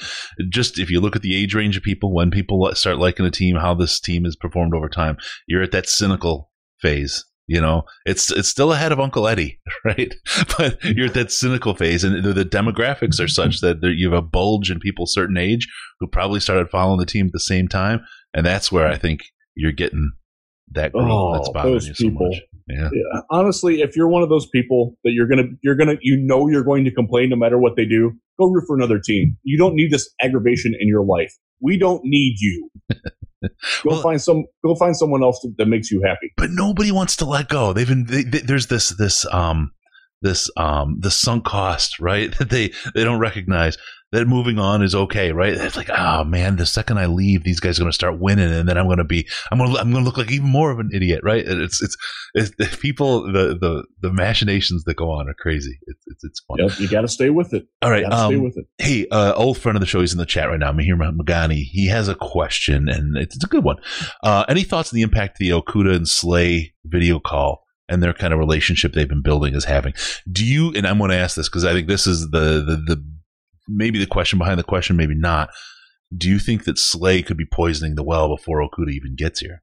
[0.49, 3.31] just if you look at the age range of people, when people start liking a
[3.31, 7.25] team, how this team has performed over time, you're at that cynical phase.
[7.49, 10.13] You know, it's it's still ahead of Uncle Eddie, right?
[10.55, 14.11] But you're at that cynical phase, and the, the demographics are such that there, you
[14.11, 15.67] have a bulge in people certain age
[15.99, 18.01] who probably started following the team at the same time,
[18.35, 19.21] and that's where I think
[19.55, 20.11] you're getting
[20.73, 22.29] that group Oh, that's bothering those you so people.
[22.29, 22.41] much.
[22.67, 22.89] Yeah.
[22.93, 26.47] Yeah, honestly, if you're one of those people that you're gonna, you're gonna, you know,
[26.47, 29.35] you're going to complain no matter what they do, go root for another team.
[29.41, 31.33] You don't need this aggravation in your life.
[31.61, 32.69] We don't need you.
[33.83, 36.31] Go Well- find some, go find someone else that, makes you happy.
[36.37, 37.73] but nobody wants to let go.
[37.73, 39.71] They've been they, they, there's this this um
[40.21, 43.77] this um the sunk cost right that they they don't recognize
[44.11, 45.53] that moving on is okay right.
[45.53, 48.51] It's like oh man, the second I leave, these guys are going to start winning,
[48.51, 50.47] and then I'm going to be I'm going to I'm going to look like even
[50.47, 51.43] more of an idiot right.
[51.45, 51.97] It's it's,
[52.33, 55.77] it's the people the the the machinations that go on are crazy.
[55.85, 56.57] It's it's, it's fun.
[56.59, 57.67] Yep, you got to stay with it.
[57.81, 58.65] All right, gotta stay um, with it.
[58.77, 61.63] Hey, uh, old friend of the show, he's in the chat right now, Mahir Magani.
[61.63, 63.77] He has a question, and it's, it's a good one.
[64.23, 68.33] Uh, any thoughts on the impact the Okudah and Slay video call and their kind
[68.33, 69.93] of relationship they've been building is having?
[70.31, 70.73] Do you?
[70.73, 73.18] And I'm going to ask this because I think this is the, the the
[73.69, 75.49] maybe the question behind the question, maybe not.
[76.15, 79.61] Do you think that Slay could be poisoning the well before Okudah even gets here?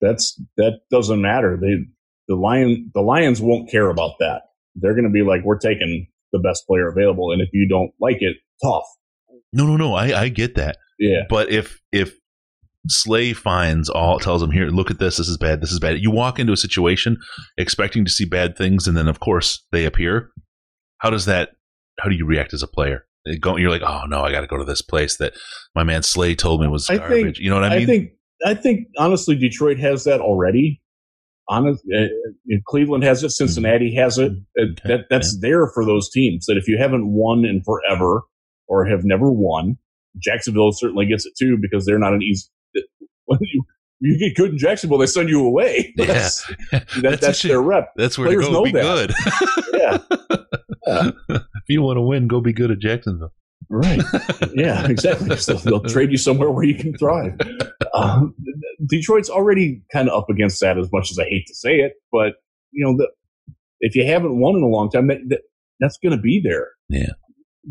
[0.00, 1.58] That's that doesn't matter.
[1.60, 1.84] They
[2.28, 4.42] the lion the Lions won't care about that.
[4.74, 7.90] They're going to be like, we're taking the best player available, and if you don't
[8.00, 8.84] like it, tough.
[9.52, 9.94] No, no, no.
[9.94, 10.76] I, I get that.
[10.98, 12.14] Yeah, But if if
[12.88, 15.98] Slay finds all tells him here, look at this, this is bad, this is bad.
[16.00, 17.18] You walk into a situation
[17.58, 20.30] expecting to see bad things, and then of course they appear.
[20.98, 21.50] How does that?
[22.02, 23.04] How do you react as a player?
[23.26, 25.34] You're like, oh no, I got to go to this place that
[25.74, 27.22] my man Slay told me was I garbage.
[27.24, 27.86] think- you know what I I, mean?
[27.86, 28.10] think
[28.46, 30.80] I think honestly, Detroit has that already.
[31.48, 32.06] Honest, uh,
[32.66, 33.30] Cleveland has it.
[33.30, 34.32] Cincinnati has it.
[34.32, 34.70] Mm-hmm.
[34.72, 36.46] Okay, that, that's there for those teams.
[36.46, 38.22] That if you haven't won in forever
[38.68, 39.76] or have never won,
[40.18, 42.46] Jacksonville certainly gets it too because they're not an easy.
[44.00, 45.94] When you you get good in Jacksonville, they send you away.
[45.98, 46.06] Yeah.
[46.06, 47.92] That's, that, That's that's, their rep.
[47.96, 48.52] That's where to players go.
[48.52, 48.82] know Be that.
[48.82, 49.14] good.
[49.80, 53.32] Yeah, if you want to win, go be good at Jacksonville.
[53.68, 54.00] right.
[54.54, 55.36] Yeah, exactly.
[55.36, 57.38] So they'll trade you somewhere where you can thrive.
[57.94, 58.34] Um,
[58.86, 61.92] Detroit's already kind of up against that as much as I hate to say it,
[62.12, 62.34] but
[62.72, 63.08] you know, the,
[63.80, 65.40] if you haven't won in a long time, that, that
[65.80, 66.68] that's going to be there.
[66.88, 67.12] Yeah.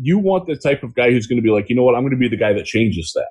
[0.00, 2.02] You want the type of guy who's going to be like, you know what, I'm
[2.02, 3.30] going to be the guy that changes that.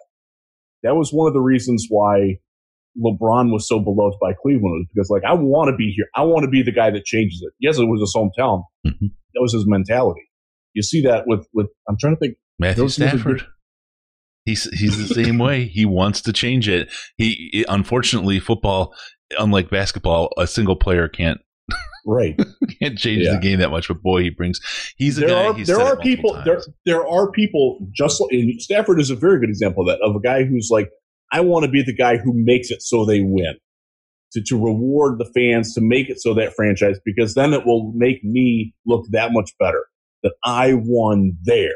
[0.83, 2.37] That was one of the reasons why
[2.97, 6.05] LeBron was so beloved by Cleveland was because like I want to be here.
[6.15, 7.53] I want to be the guy that changes it.
[7.59, 8.63] Yes, it was his hometown.
[8.85, 9.11] Mhm.
[9.33, 10.21] That was his mentality.
[10.73, 13.45] You see that with with I'm trying to think Matthew Those teams are Stafford.
[14.45, 15.65] He's he's the same way.
[15.65, 16.89] He wants to change it.
[17.17, 18.95] He it- unfortunately football,
[19.37, 21.39] unlike basketball, a single player can't
[22.05, 22.35] right.
[22.81, 23.33] can't change Yeah.
[23.33, 23.87] the game that much.
[23.89, 24.59] But boy, he brings.
[24.97, 25.43] He's a there guy.
[25.45, 26.45] are he's there are people times.
[26.45, 30.15] there there are people just like Stafford is a very good example of that of
[30.15, 30.89] a guy who's like
[31.31, 33.55] I want to be the guy who makes it so they win
[34.33, 37.91] to to reward the fans to make it so that franchise because then it will
[37.95, 39.85] make me look that much better
[40.23, 41.75] that I won there.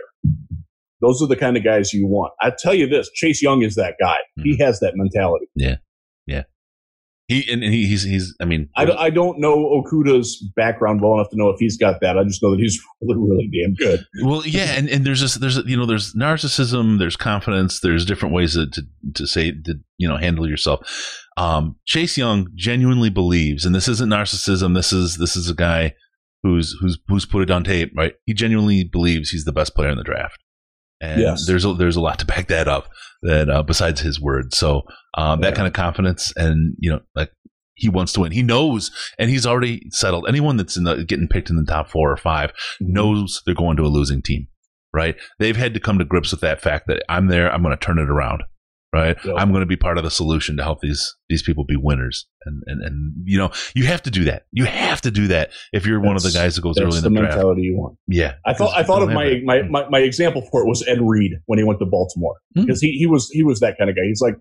[1.01, 2.33] Those are the kind of guys you want.
[2.41, 4.17] I tell you this, Chase Young is that guy.
[4.43, 4.63] He Mm-hmm.
[4.63, 5.47] has that mentality.
[7.33, 8.35] He and, and he, he's he's.
[8.41, 11.77] I mean, I, don't- I don't know Okudah's background well enough to know if he's
[11.77, 12.17] got that.
[12.17, 14.05] I just know that he's really, really damn good.
[14.23, 18.33] Well, yeah, and, and there's this, there's you know there's narcissism, there's confidence, there's different
[18.35, 18.81] ways to to,
[19.15, 21.19] to say to you know handle yourself.
[21.37, 24.75] Um, Chase Young genuinely believes, and this isn't narcissism.
[24.75, 25.93] This is this is a guy
[26.43, 28.13] who's who's who's put it on tape, right?
[28.25, 30.42] He genuinely believes he's the best player in the draft,
[31.03, 31.45] and Yes.
[31.45, 32.87] there's a, there's a lot to back that up.
[33.21, 34.81] That uh, besides his word, so
[35.17, 35.55] um, that Yeah.
[35.55, 37.31] kind of confidence, and you know, like
[37.75, 38.31] he wants to win.
[38.31, 40.25] He knows, and he's already settled.
[40.27, 43.77] Anyone that's in the, getting picked in the top four or five knows they're going
[43.77, 44.47] to a losing team,
[44.93, 45.15] right?
[45.39, 47.83] They've had to come to grips with that fact that I'm there, I'm going to
[47.85, 48.43] turn it around,
[48.93, 49.17] right?
[49.25, 49.35] Yep.
[49.37, 52.27] I'm going to be part of the solution to help these these people be winners,
[52.45, 54.43] and and and you know you have to do that.
[54.51, 56.97] You have to do that if you're one of the guys that goes That's early
[56.97, 57.35] in the the draft.
[57.35, 57.97] mentality you want.
[58.07, 60.99] Yeah, I thought I thought of my, my, my, my example for it was Ed
[61.01, 62.61] Reed when he went to Baltimore Hmm.
[62.61, 64.03] because he, he was he was that kind of guy.
[64.05, 64.35] He's like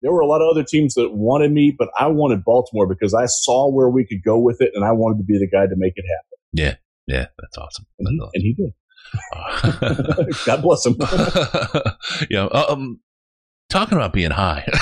[0.00, 3.14] there were a lot of other teams that wanted me, but I wanted Baltimore because
[3.14, 5.66] I saw where we could go with it, and I wanted to be the guy
[5.66, 6.38] to make it happen.
[6.52, 6.74] yeah,
[7.06, 7.86] yeah, that's awesome.
[8.00, 8.72] And he, That's and he did.
[10.46, 10.96] God bless him.
[12.30, 13.00] yeah, um,
[13.72, 14.64] talking about being high.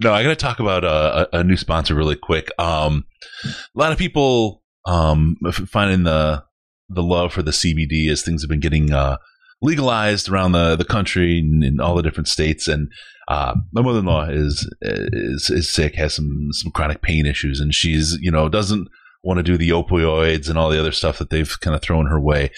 [0.00, 2.50] no, I got to talk about a, a, a new sponsor really quick.
[2.58, 3.04] Um,
[3.44, 5.36] a lot of people um,
[5.68, 6.44] finding the
[6.88, 9.18] the love for the CBD as things have been getting uh,
[9.62, 12.66] legalized around the, the country and in all the different states.
[12.66, 12.90] And
[13.28, 18.16] uh, my mother-in-law is, is is sick, has some some chronic pain issues, and she's
[18.20, 18.88] you know doesn't
[19.22, 22.06] want to do the opioids and all the other stuff that they've kind of thrown
[22.06, 22.50] her way.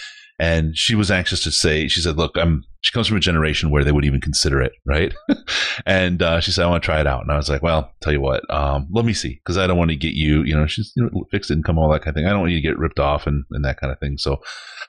[0.43, 3.71] And she was anxious to say, she said, "Look, I'm." She comes from a generation
[3.71, 5.15] where they would even consider it, right?
[5.87, 7.91] and uh, she said, "I want to try it out." And I was like, "Well,
[8.01, 10.55] tell you what, um, let me see, because I don't want to get you, you
[10.55, 12.27] know, she's you know, fixed income, all that kind of thing.
[12.27, 14.41] I don't want you to get ripped off and, and that kind of thing." So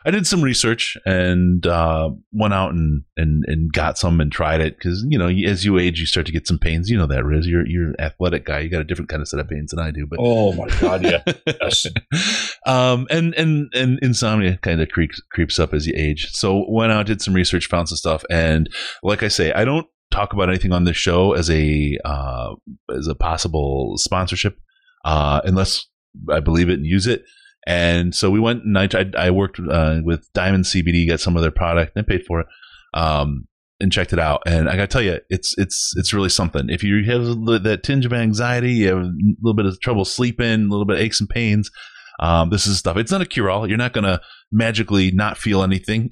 [0.06, 4.60] I did some research and uh, went out and, and and got some and tried
[4.60, 6.90] it because you know as you age you start to get some pains.
[6.90, 8.60] You know that Riz, you're you're an athletic guy.
[8.60, 10.06] You got a different kind of set of pains than I do.
[10.06, 11.24] But oh my god, yeah.
[11.46, 11.88] yes.
[12.66, 16.32] um, and and and insomnia kind of creeps creeps up as you age.
[16.32, 18.70] So went out, did some research, found some stuff, and
[19.02, 22.54] like I say, I don't talk about anything on this show as a uh,
[22.96, 24.58] as a possible sponsorship
[25.06, 25.86] uh, unless
[26.30, 27.24] I believe it and use it.
[27.66, 31.36] And so we went and I, tried, I worked uh, with Diamond CBD, got some
[31.36, 32.48] of their product, and paid for it,
[32.94, 33.48] um,
[33.80, 34.42] and checked it out.
[34.46, 36.70] And I got to tell you, it's it's it's really something.
[36.70, 37.24] If you have
[37.64, 39.12] that tinge of anxiety, you have a
[39.42, 41.72] little bit of trouble sleeping, a little bit of aches and pains.
[42.20, 42.98] Um, this is stuff.
[42.98, 43.68] It's not a cure all.
[43.68, 46.10] You're not going to magically not feel anything,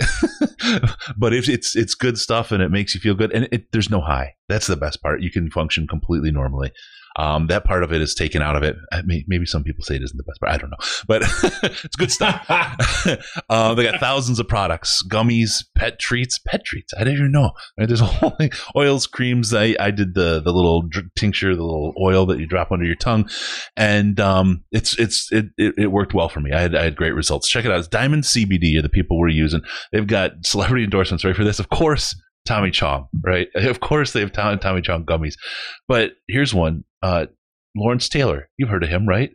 [1.17, 3.89] but if it's it's good stuff and it makes you feel good, and it, there's
[3.89, 4.35] no high.
[4.49, 5.21] That's the best part.
[5.21, 6.71] You can function completely normally.
[7.17, 8.75] Um, that part of it is taken out of it.
[9.05, 10.53] Maybe some people say it isn't the best part.
[10.53, 11.21] I don't know, but
[11.83, 12.45] it's good stuff.
[13.49, 16.93] uh, they got thousands of products, gummies, pet treats, pet treats.
[16.95, 17.51] I didn't even know.
[17.77, 17.87] Right?
[17.87, 18.51] There's a whole thing.
[18.75, 19.53] Oils, creams.
[19.53, 22.95] I, I did the the little tincture, the little oil that you drop under your
[22.95, 23.29] tongue,
[23.75, 26.51] and um, it's it's it, it, it worked well for me.
[26.53, 27.49] I had I had great results.
[27.49, 27.79] Check it out.
[27.79, 29.61] It's Diamond CBD are the people we're using.
[29.91, 31.59] They've got celebrity endorsements right for this.
[31.59, 33.47] Of course, Tommy Chong, right?
[33.55, 35.35] Of course, they have Tommy, Tommy Chong gummies.
[35.87, 37.25] But here's one uh,
[37.75, 38.49] Lawrence Taylor.
[38.57, 39.31] You've heard of him, right?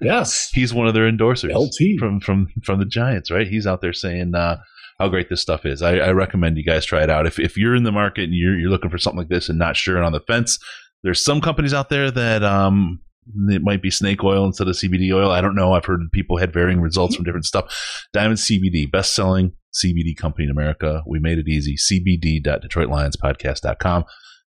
[0.00, 0.50] Yes.
[0.54, 1.98] He's one of their endorsers LT.
[1.98, 3.46] from from from the Giants, right?
[3.46, 4.58] He's out there saying uh,
[4.98, 5.82] how great this stuff is.
[5.82, 7.26] I, I, recommend you guys try it out.
[7.26, 9.58] If if you're in the market and you're you're looking for something like this and
[9.58, 10.58] not sure and on the fence,
[11.02, 13.00] there's some companies out there that um
[13.48, 15.30] it might be snake oil instead of CBD oil.
[15.30, 15.74] I don't know.
[15.74, 18.06] I've heard people had varying results from different stuff.
[18.12, 21.04] Diamond CBD, best selling CBD company in America.
[21.06, 21.76] We made it easy.
[21.76, 24.04] CBD.DetroitLionsPodcast.com.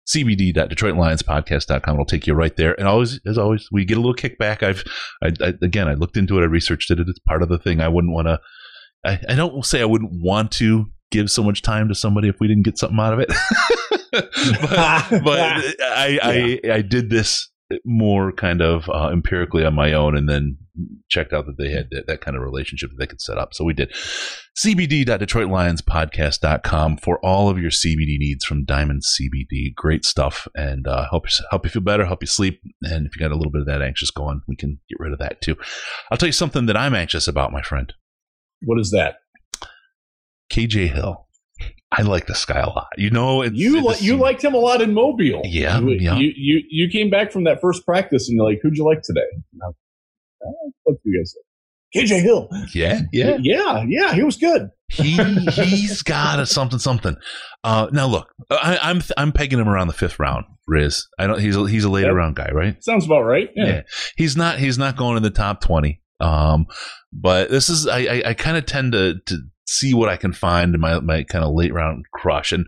[0.09, 1.95] CBD.DetroitLionsPodcast.com.
[1.95, 2.79] It'll take you right there.
[2.79, 4.63] And always, as always, we get a little kickback.
[4.63, 4.85] I've,
[5.23, 6.43] I, I, again, I looked into it.
[6.43, 6.99] I researched it.
[7.01, 7.81] It's part of the thing.
[7.81, 8.41] I wouldn't want to,
[9.05, 12.41] I, I don't say I wouldn't want to give so much time to somebody if
[12.41, 13.29] we didn't get something out of it.
[14.13, 15.41] but, but
[15.83, 16.21] I, yeah.
[16.23, 17.52] I, I did this
[17.85, 20.57] more kind of uh, empirically on my own and then
[21.11, 23.53] checked out that they had that, that, kind of relationship that they could set up.
[23.53, 23.93] So we did
[24.59, 29.75] cbd.detroitlionspodcast.com for all of your CBD needs from Diamond CBD.
[29.75, 32.61] Great stuff and uh, help, you, help you feel better, help you sleep.
[32.83, 35.13] And if you got a little bit of that anxious going, we can get rid
[35.13, 35.57] of that too.
[36.11, 37.93] I'll tell you something that I'm anxious about, my friend.
[38.63, 39.17] What is that?
[40.51, 41.29] KJ Hill.
[41.91, 42.89] I like this guy a lot.
[42.97, 45.43] You know, you li- you liked him a lot in Mobile.
[45.45, 46.17] Yeah, you, yeah.
[46.17, 49.03] You, you you came back from that first practice and you're like, who'd you like
[49.03, 49.21] today?
[50.85, 51.35] What you guys?
[51.95, 52.49] KJ Hill.
[52.75, 54.15] Yeah, yeah, yeah, yeah.
[54.15, 54.71] He was good.
[54.89, 55.17] he
[55.53, 57.17] he's got a something something.
[57.65, 60.47] Uh, now look, I, am I'm, I'm pegging him around the fifth round.
[60.67, 61.41] Riz, I don't.
[61.41, 62.17] He's a, he's a later yep.
[62.17, 62.83] round guy, right?
[62.83, 63.51] Sounds about right.
[63.55, 63.67] Yeah.
[63.67, 63.83] yeah.
[64.17, 66.01] he's not he's not going in the top twenty.
[66.21, 66.67] Um,
[67.13, 69.39] but this is I I, I kind of tend to to
[69.73, 72.53] see what I can find in my, my kind of late round crush.
[72.53, 72.67] And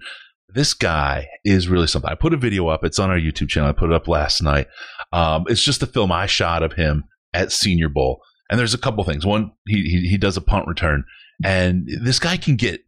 [0.48, 2.10] this guy is really something.
[2.10, 2.84] I put a video up.
[2.84, 3.68] It's on our YouTube channel.
[3.68, 4.68] I put it up last night.
[5.12, 8.20] Um, it's just a film I shot of him at Senior Bowl.
[8.50, 9.26] And there's a couple things.
[9.26, 11.04] One, he, he, he does a punt return,
[11.42, 12.82] and this guy can get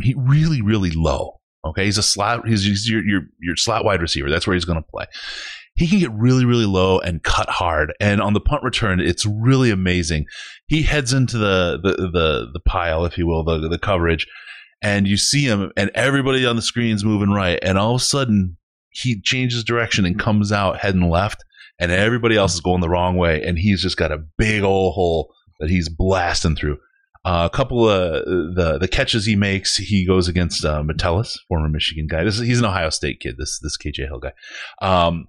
[0.00, 1.40] he really really low.
[1.64, 2.46] Okay, he's a slot.
[2.46, 4.28] He's, he's your, your your slot wide receiver.
[4.28, 5.06] That's where he's going to play
[5.76, 7.92] he can get really, really low and cut hard.
[8.00, 10.26] And on the punt return, it's really amazing.
[10.66, 14.26] He heads into the the the, the pile, if you will, the the coverage,
[14.82, 18.04] and you see him, and everybody on the screen's moving right, and all of a
[18.04, 18.56] sudden
[18.90, 21.44] he changes direction and comes out heading left,
[21.78, 24.94] and everybody else is going the wrong way, and he's just got a big old
[24.94, 26.78] hole that he's blasting through.
[27.24, 31.68] Uh, a couple of the the catches he makes, he goes against uh, Metellus, former
[31.68, 32.22] Michigan guy.
[32.22, 33.34] This is, he's an Ohio State kid.
[33.36, 34.32] This this KJ Hill guy.
[34.80, 35.26] Um,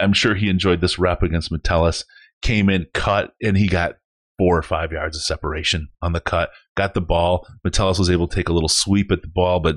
[0.00, 2.04] I'm sure he enjoyed this rep against Metellus.
[2.42, 3.96] Came in, cut, and he got
[4.38, 6.50] four or five yards of separation on the cut.
[6.76, 7.46] Got the ball.
[7.62, 9.76] Metellus was able to take a little sweep at the ball, but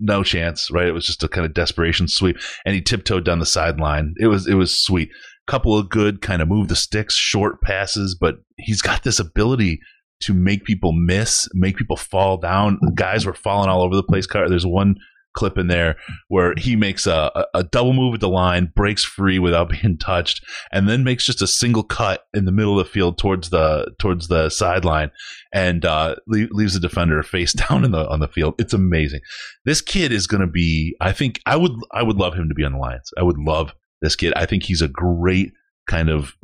[0.00, 0.70] no chance.
[0.70, 0.86] Right?
[0.86, 4.14] It was just a kind of desperation sweep, and he tiptoed down the sideline.
[4.18, 5.10] It was it was sweet.
[5.46, 9.80] Couple of good kind of move the sticks, short passes, but he's got this ability
[10.20, 12.78] to make people miss, make people fall down.
[12.94, 14.26] Guys were falling all over the place.
[14.30, 14.96] There's one
[15.34, 15.96] clip in there
[16.28, 20.44] where he makes a, a, double move at the line, breaks free without being touched,
[20.72, 23.90] and then makes just a single cut in the middle of the field towards the
[23.98, 25.10] towards the sideline,
[25.52, 28.54] and uh, leaves the defender face down in the on the field.
[28.58, 29.20] It's amazing.
[29.64, 30.96] This kid is going to be.
[31.00, 33.10] I think I would I would love him to be on the Lions.
[33.18, 34.32] I would love this kid.
[34.36, 35.52] I think he's a great
[35.88, 36.34] kind of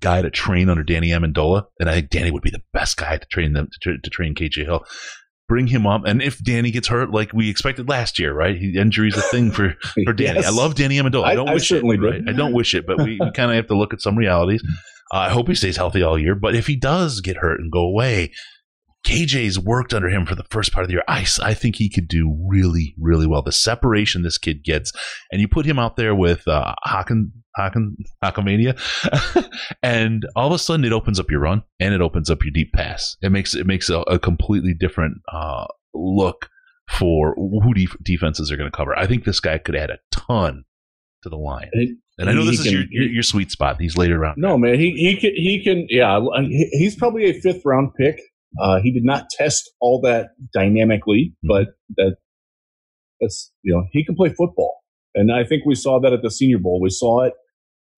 [0.00, 3.18] guy to train under Danny Amendola, and I think Danny would be the best guy
[3.18, 4.84] to train them to, to train KJ Hill
[5.50, 6.02] bring him up.
[6.06, 8.56] And if Danny gets hurt, like we expected last year, right?
[8.56, 9.74] He, injury's a thing for,
[10.04, 10.38] for Danny.
[10.38, 10.46] yes.
[10.46, 11.24] I love Danny Amendola.
[11.24, 11.82] I don't I, wish I it.
[11.82, 12.22] Right?
[12.28, 14.62] I don't wish it, but we, we kind of have to look at some realities.
[15.12, 16.36] Uh, I hope he stays healthy all year.
[16.36, 18.30] But if he does get hurt and go away,
[19.04, 21.04] KJ's worked under him for the first part of the year.
[21.08, 23.42] I, I think he could do really, really well.
[23.42, 24.92] The separation this kid gets,
[25.32, 28.78] and you put him out there with uh, Haken, Haken, Hakamania,
[29.82, 32.52] and all of a sudden it opens up your run and it opens up your
[32.52, 33.16] deep pass.
[33.22, 36.50] It makes it makes a, a completely different uh, look
[36.90, 38.96] for who def- defenses are going to cover.
[38.98, 40.64] I think this guy could add a ton
[41.22, 41.70] to the line.
[41.72, 43.80] And, and I know this is your, your, your sweet spot.
[43.80, 44.36] He's later round.
[44.38, 46.20] No, man, he he can he can yeah.
[46.72, 48.20] He's probably a fifth round pick.
[48.58, 51.48] Uh, he did not test all that dynamically, mm-hmm.
[51.48, 52.16] but that
[53.20, 54.78] that's you know he can play football,
[55.14, 56.80] and I think we saw that at the Senior Bowl.
[56.80, 57.34] We saw it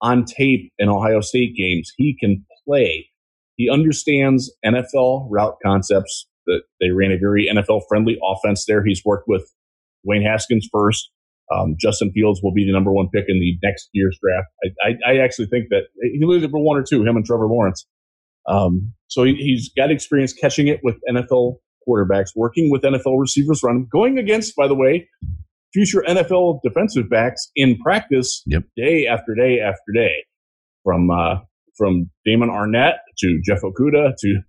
[0.01, 1.91] on tape in Ohio State games.
[1.97, 3.09] He can play.
[3.55, 6.27] He understands NFL route concepts.
[6.45, 8.83] That they ran a very NFL friendly offense there.
[8.83, 9.49] He's worked with
[10.05, 11.09] Dwayne Haskins first.
[11.53, 14.47] Um, Justin Fields will be the number one pick in the next year's draft.
[14.83, 15.83] I, I, I actually think that
[16.19, 17.85] he'll either be one or two, him and Trevor Lawrence.
[18.47, 23.61] Um, so he, has got experience catching it with NFL quarterbacks, working with NFL receivers,
[23.63, 25.07] running, going against, by the way,
[25.73, 28.63] future NFL defensive backs in practice yep.
[28.77, 30.25] day after day after day,
[30.83, 31.37] from uh,
[31.77, 34.41] from Damon Arnette to Jeff Okudah to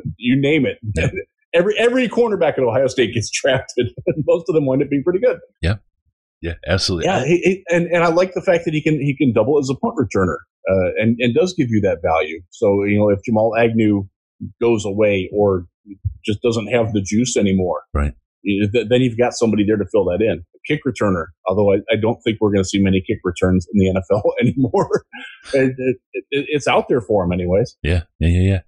[0.16, 0.78] you name it.
[0.96, 1.12] Yep.
[1.52, 5.02] Every every cornerback at Ohio State gets drafted, and most of them wind up being
[5.02, 5.36] pretty good.
[5.60, 5.78] Yeah,
[6.40, 7.06] yeah, absolutely.
[7.06, 9.58] Yeah, he, he, and and I like the fact that he can he can double
[9.58, 10.36] as a punt returner
[10.68, 12.40] uh, and and does give you that value.
[12.50, 14.04] So you know if Jamal Agnew
[14.60, 15.66] goes away or
[16.24, 18.14] just doesn't have the juice anymore, right?
[18.72, 20.42] then you've got somebody there to fill that in.
[20.54, 23.66] A kick returner, although I, I don't think we're going to see many kick returns
[23.72, 25.04] in the NFL anymore.
[25.52, 25.96] it, it,
[26.30, 27.76] it, it's out there for him, anyways.
[27.82, 28.60] Yeah, yeah, yeah, yeah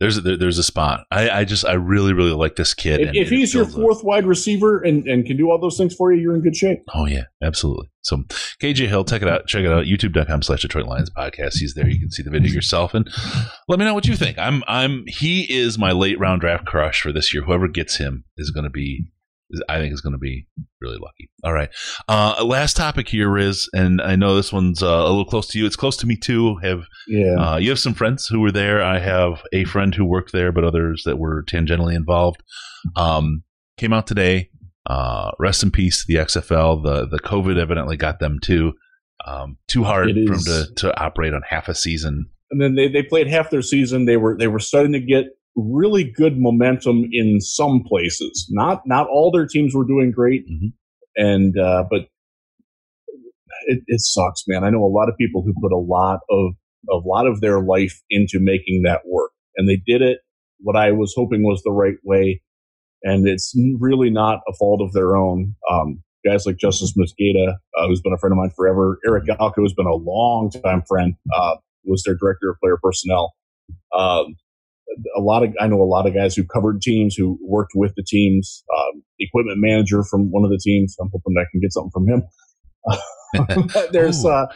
[0.00, 1.06] there's a, there's a spot.
[1.10, 3.00] I, I just I really really like this kid.
[3.00, 4.04] If, if he's your fourth up.
[4.04, 6.80] wide receiver and, and can do all those things for you, you're in good shape.
[6.94, 7.90] Oh yeah, absolutely.
[8.02, 8.24] So
[8.62, 9.46] KJ Hill, check it out.
[9.46, 9.84] Check it out.
[9.84, 11.58] YouTube.com slash Detroit Lions podcast.
[11.58, 11.86] He's there.
[11.86, 13.08] You can see the video yourself and
[13.68, 14.38] let me know what you think.
[14.38, 17.44] I'm I'm he is my late round draft crush for this year.
[17.44, 19.04] Whoever gets him is going to be
[19.68, 20.46] I think is going to be
[20.80, 21.30] really lucky.
[21.44, 21.70] All right.
[22.08, 25.58] Uh, last topic here is, and I know this one's uh, a little close to
[25.58, 25.66] you.
[25.66, 26.56] It's close to me too.
[26.56, 27.34] Have yeah.
[27.34, 28.82] Uh, you have some friends who were there?
[28.82, 32.42] I have a friend who worked there, but others that were tangentially involved.
[32.96, 33.42] Um,
[33.76, 34.50] came out today.
[34.86, 36.82] Uh, rest in peace to the XFL.
[36.82, 38.72] The the COVID evidently got them too.
[39.26, 42.30] Um, too hard for them to, to operate on half a season.
[42.50, 44.06] And then they, they played half their season.
[44.06, 45.26] They were they were starting to get
[45.56, 48.46] really good momentum in some places.
[48.50, 50.68] Not not all their teams were doing great, mm-hmm.
[51.16, 52.02] and uh, but
[53.66, 54.64] it, it sucks, man.
[54.64, 56.52] I know a lot of people who put a lot of
[56.90, 60.18] a lot of their life into making that work, and they did it
[60.62, 62.42] what I was hoping was the right way,
[63.02, 65.54] and it's really not a fault of their own.
[65.70, 69.54] Um, guys like Justis Mosqueda, uh, who's been a friend of mine forever, Eric Galko,
[69.56, 73.34] who's been a long time friend, uh, was their director of player personnel.
[73.96, 74.36] Um,
[75.16, 77.92] a lot of I know a lot of guys who covered teams who worked with
[77.96, 78.64] the teams.
[78.76, 80.96] Um, equipment manager from one of the teams.
[81.00, 82.22] I'm hoping I can get something from him.
[83.92, 84.46] there's uh,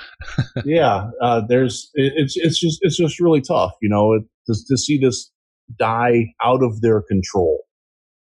[0.64, 4.54] yeah, uh, there's it, it's it's just it's just really tough, you know, it, to,
[4.68, 5.30] to see this
[5.78, 7.60] die out of their control.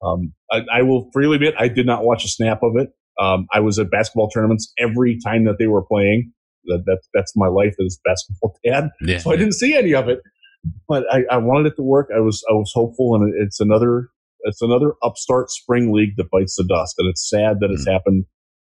[0.05, 2.91] Um, I, I, will freely admit I did not watch a snap of it.
[3.19, 6.33] Um, I was at basketball tournaments every time that they were playing.
[6.67, 8.91] That, that that's my life as basketball dad.
[9.01, 10.21] Yeah, so I didn't see any of it
[10.89, 12.09] but I, I, wanted it to work.
[12.15, 14.09] I was I was hopeful, and it's another
[14.41, 17.75] it's another upstart spring league that bites the dust, and it's sad that mm-hmm.
[17.75, 18.25] it's happened.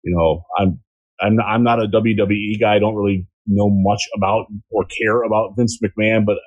[0.02, 0.80] You know, I'm
[1.20, 2.76] I'm I'm not a WWE guy.
[2.76, 6.38] I don't really know much about or care about Vince McMahon, but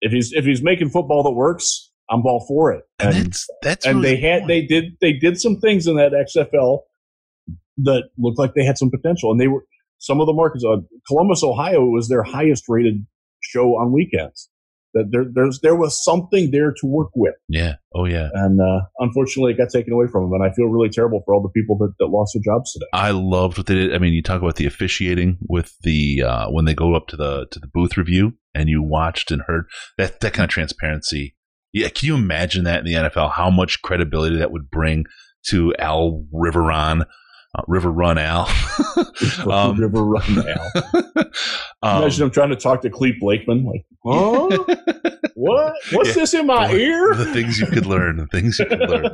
[0.00, 2.84] if he's if he's making football that works, I'm all for it.
[2.98, 6.12] And, and that's, that's and they had they did they did some things in that
[6.12, 6.80] XFL
[7.78, 9.64] that looked like they had some potential, and they were
[9.98, 10.64] some of the markets.
[10.64, 10.76] Uh,
[11.08, 13.06] Columbus, Ohio, was their highest rated
[13.40, 14.48] show on weekends
[14.94, 17.34] that there there's there was something there to work with.
[17.48, 17.74] Yeah.
[17.94, 18.28] Oh yeah.
[18.32, 21.34] And uh, unfortunately, it got taken away from them, and I feel really terrible for
[21.34, 22.86] all the people that, that lost their jobs today.
[22.92, 23.94] I loved what they did.
[23.94, 27.16] I mean, you talk about the officiating with the uh, when they go up to
[27.16, 29.66] the to the booth review, and you watched and heard
[29.98, 31.36] that that kind of transparency.
[31.72, 33.32] Yeah, can you imagine that in the NFL?
[33.32, 35.06] How much credibility that would bring
[35.48, 37.04] to Al Riveron,
[37.54, 38.48] uh, River Run Al.
[39.50, 40.72] um, River Run Al.
[41.82, 44.48] um, Imagine I'm trying to talk to Clete Blakeman, like, huh?
[45.34, 45.74] what?
[45.92, 47.14] What's yeah, this in my boy, ear?
[47.14, 48.16] The things you could learn.
[48.16, 49.10] The things you could learn.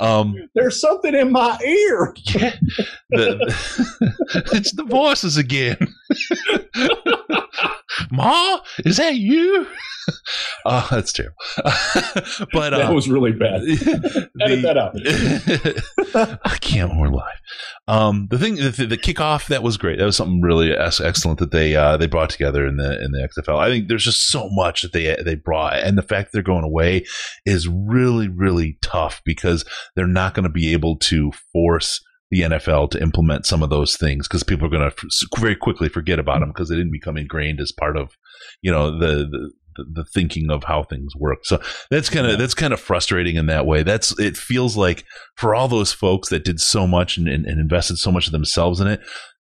[0.00, 2.14] Um, There's something in my ear.
[2.34, 2.54] Yeah,
[3.10, 5.76] the, it's the voices again.
[8.10, 9.66] Ma, is that you?
[10.64, 11.36] Oh, that's terrible.
[12.52, 13.62] but that uh, was really bad.
[13.62, 14.96] The, Edit that out.
[16.44, 16.96] I can't.
[16.96, 17.40] We're live.
[17.88, 19.98] Um, the thing, the, the, kickoff, that was great.
[19.98, 23.28] That was something really excellent that they uh, they brought together in the in the
[23.28, 23.58] XFL.
[23.58, 26.64] I think there's just so much that they they brought, and the fact they're going
[26.64, 27.04] away
[27.44, 29.64] is really really tough because
[29.96, 32.00] they're not going to be able to force
[32.32, 35.54] the NFL to implement some of those things because people are going to f- very
[35.54, 36.44] quickly forget about mm-hmm.
[36.44, 38.16] them because they didn't become ingrained as part of,
[38.62, 41.40] you know, the, the, the thinking of how things work.
[41.44, 41.60] So
[41.90, 43.82] that's kind of that's kind of frustrating in that way.
[43.82, 45.04] That's it feels like
[45.36, 48.32] for all those folks that did so much and, and, and invested so much of
[48.32, 49.00] themselves in it,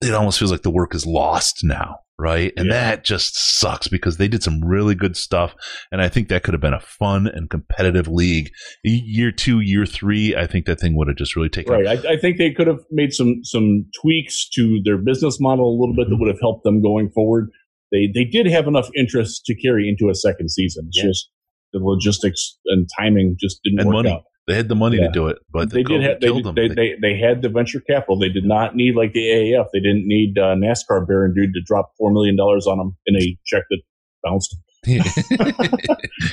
[0.02, 2.52] it almost feels like the work is lost now right?
[2.58, 2.74] And yeah.
[2.74, 5.54] that just sucks because they did some really good stuff.
[5.92, 8.52] And I think that could have been a fun and competitive league.
[8.84, 11.88] Year two, year three, I think that thing would have just really taken right.
[11.88, 15.78] I, I, think they could have made some some tweaks to their business model a
[15.80, 16.14] little bit mm-hmm.
[16.14, 17.50] that would have helped them going forward.
[17.92, 20.86] They they did have enough interest to carry into a second season.
[20.90, 21.10] It's yeah.
[21.10, 21.30] just
[21.74, 24.12] the logistics and timing just didn't and work money.
[24.12, 24.24] out.
[24.48, 25.08] They had the money yeah.
[25.08, 26.02] to do it, but they did.
[26.02, 28.18] Have, they, they, they, they, had the venture capital.
[28.18, 29.66] They did not need like the AAF.
[29.74, 33.18] They didn't need uh, NASCAR Baron dude to drop four million dollars on them in
[33.18, 33.82] a check that
[34.24, 34.56] bounced.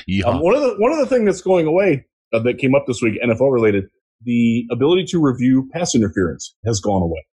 [0.07, 0.27] yeah.
[0.27, 2.85] um, one of the one of the things that's going away uh, that came up
[2.87, 3.87] this week, NFL related,
[4.23, 7.27] the ability to review pass interference has gone away.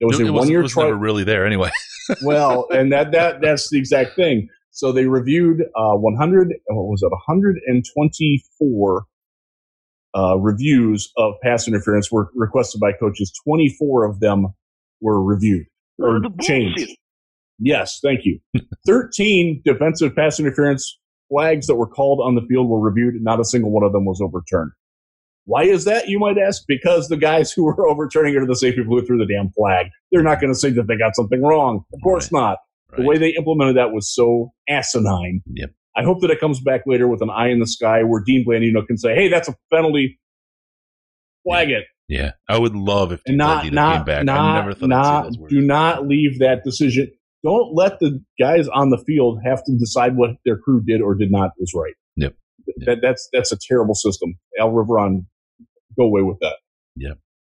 [0.00, 0.88] It was it, a one year trial.
[0.88, 1.70] Never really there anyway.
[2.22, 4.48] well, and that that that's the exact thing.
[4.72, 6.54] So they reviewed uh, 100.
[6.66, 7.10] What was it?
[7.10, 9.06] 124
[10.16, 13.32] uh, reviews of pass interference were requested by coaches.
[13.44, 14.46] 24 of them
[15.00, 15.66] were reviewed
[15.98, 16.90] or changed.
[17.58, 18.38] Yes, thank you.
[18.86, 20.98] 13 defensive pass interference
[21.28, 23.14] flags that were called on the field were reviewed.
[23.20, 24.72] Not a single one of them was overturned.
[25.44, 26.62] Why is that, you might ask?
[26.68, 29.50] Because the guys who were overturning it are the same people who threw the damn
[29.50, 29.86] flag.
[30.12, 31.84] They're not going to say that they got something wrong.
[31.92, 32.40] Of course right.
[32.40, 32.58] not.
[32.90, 33.00] Right.
[33.00, 35.42] The way they implemented that was so asinine.
[35.54, 35.70] Yep.
[35.98, 38.44] I hope that it comes back later with an eye in the sky where Dean
[38.46, 40.18] Blandino can say, "Hey, that's a penalty.
[41.44, 41.78] Flag yeah.
[41.78, 44.24] it." Yeah, I would love if and not Blandino not came back.
[44.24, 47.10] not I never thought not do not leave that decision.
[47.44, 51.14] Don't let the guys on the field have to decide what their crew did or
[51.14, 51.94] did not was right.
[52.16, 52.34] Yep.
[52.86, 54.34] That, that's that's a terrible system.
[54.58, 55.26] Al Riveron,
[55.96, 56.56] go away with that.
[56.96, 57.18] Yep.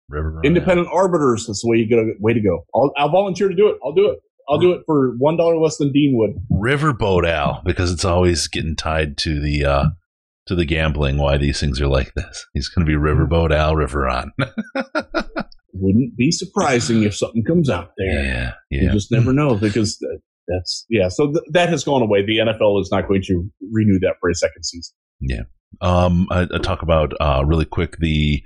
[0.10, 1.46] River Independent arbiters.
[1.46, 2.12] That's the way you go.
[2.20, 2.66] Way to go.
[2.74, 3.78] I'll, I'll volunteer to do it.
[3.84, 4.20] I'll do it.
[4.50, 6.32] I'll do it for one dollar less than Dean would.
[6.52, 9.86] Riverboat Al, because it's always getting tied to the uh,
[10.48, 11.18] to the gambling.
[11.18, 12.48] Why these things are like this?
[12.54, 14.30] He's going to be Riverboat Al Riveron.
[15.74, 18.24] Wouldn't be surprising if something comes out there.
[18.24, 18.82] Yeah, yeah.
[18.82, 20.04] You just never know because
[20.48, 21.10] that's yeah.
[21.10, 22.26] So th- that has gone away.
[22.26, 24.96] The NFL is not going to renew that for a second season.
[25.22, 25.44] Yeah.
[25.82, 28.42] Um, I, I talk about uh, really quick the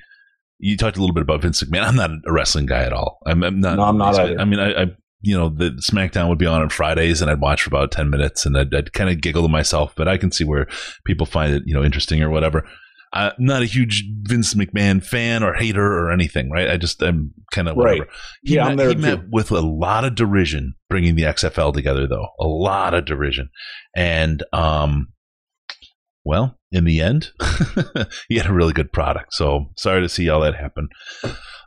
[0.59, 1.83] you talked a little bit about Vince McMahon.
[1.83, 3.19] I'm not a wrestling guy at all.
[3.25, 3.77] I'm, I'm not.
[3.77, 4.17] No, I'm not.
[4.17, 4.85] I mean, I, I
[5.23, 8.09] you know, the SmackDown would be on on Fridays, and I'd watch for about ten
[8.09, 9.93] minutes, and I'd, I'd kind of giggle to myself.
[9.95, 10.67] But I can see where
[11.05, 12.67] people find it, you know, interesting or whatever.
[13.13, 16.69] I'm not a huge Vince McMahon fan or hater or anything, right?
[16.69, 18.01] I just I'm kind of whatever.
[18.01, 18.09] Right.
[18.43, 19.01] He yeah, met, I'm there he too.
[19.01, 23.49] met with a lot of derision bringing the XFL together, though a lot of derision,
[23.95, 25.07] and um,
[26.25, 27.31] well, in the end,
[28.27, 29.33] he had a really good product.
[29.33, 30.89] So sorry to see all that happen.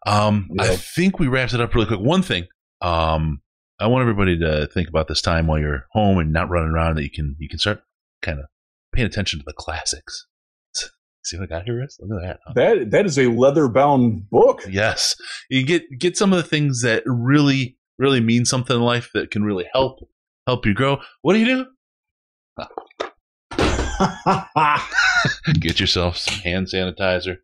[0.06, 0.48] Um.
[0.58, 2.00] I think we wrapped it up really quick.
[2.00, 2.46] One thing,
[2.82, 3.40] um,
[3.78, 6.96] I want everybody to think about this time while you're home and not running around
[6.96, 7.82] that you can you can start
[8.22, 8.46] kind of
[8.94, 10.26] paying attention to the classics.
[11.24, 11.98] See what I got here, Riz?
[12.00, 12.40] Look at that.
[12.46, 12.52] Huh?
[12.54, 14.62] That that is a leather bound book.
[14.68, 15.14] Yes,
[15.50, 19.30] you get get some of the things that really really mean something in life that
[19.30, 19.98] can really help
[20.46, 20.98] help you grow.
[21.22, 21.66] What do you do?
[25.60, 27.38] get yourself some hand sanitizer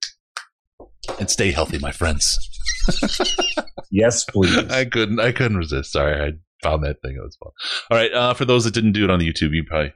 [1.19, 2.39] and stay healthy, my friends.
[3.91, 4.57] yes, please.
[4.71, 5.21] I couldn't.
[5.21, 5.93] I couldn't resist.
[5.93, 6.33] Sorry, I
[6.63, 7.17] found that thing.
[7.17, 7.53] It was fun.
[7.91, 8.13] All right.
[8.13, 9.93] Uh, for those that didn't do it on the YouTube, you probably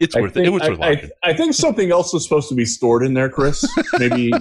[0.00, 0.48] it's I worth think, it.
[0.48, 3.14] It was worth I, I, I, think something else is supposed to be stored in
[3.14, 3.66] there, Chris.
[3.98, 4.32] Maybe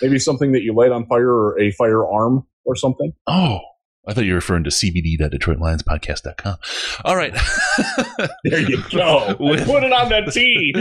[0.00, 3.12] maybe something that you light on fire or a firearm or something.
[3.26, 3.58] Oh,
[4.08, 6.56] I thought you were referring to cbd.detroitlionspodcast.com.
[7.04, 7.34] All right.
[8.44, 9.36] there you go.
[9.38, 10.72] With, put it on the T.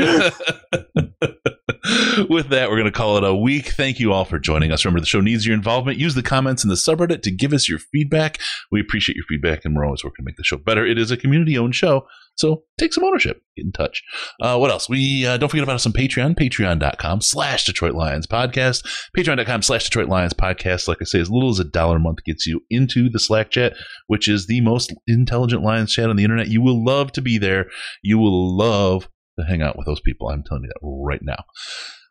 [2.29, 3.69] With that, we're going to call it a week.
[3.69, 4.83] Thank you all for joining us.
[4.83, 5.97] Remember, the show needs your involvement.
[5.97, 8.37] Use the comments in the subreddit to give us your feedback.
[8.71, 10.85] We appreciate your feedback, and we're always working to make the show better.
[10.85, 13.41] It is a community owned show, So take some ownership.
[13.55, 14.03] Get in touch.
[14.41, 14.89] Uh, what else?
[14.89, 18.85] We uh, don't forget about us on Patreon, patreon.com slash Detroit Lions podcast.
[19.17, 20.87] Patreon.com slash Detroit Lions podcast.
[20.87, 23.51] Like I say, as little as a dollar a month gets you into the Slack
[23.51, 23.73] chat,
[24.07, 26.49] which is the most intelligent Lions chat on the internet.
[26.49, 27.67] You will love to be there.
[28.03, 29.07] You will love
[29.39, 30.29] to hang out with those people.
[30.29, 31.43] I'm telling you that right now.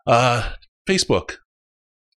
[0.06, 0.50] Uh,
[0.88, 1.36] Facebook,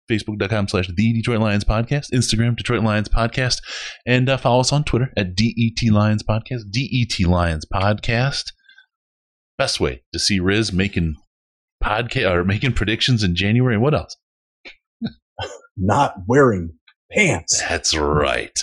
[0.10, 3.62] facebook.com slash the Detroit Lions podcast, Instagram, Detroit Lions podcast,
[4.06, 8.52] and uh, follow us on Twitter at DET Lions podcast, DET Lions podcast.
[9.58, 11.16] Best way to see Riz making
[11.84, 13.78] podcast or making predictions in January.
[13.78, 14.16] What else?
[15.78, 16.74] Not wearing
[17.12, 17.62] pants.
[17.68, 18.58] That's right.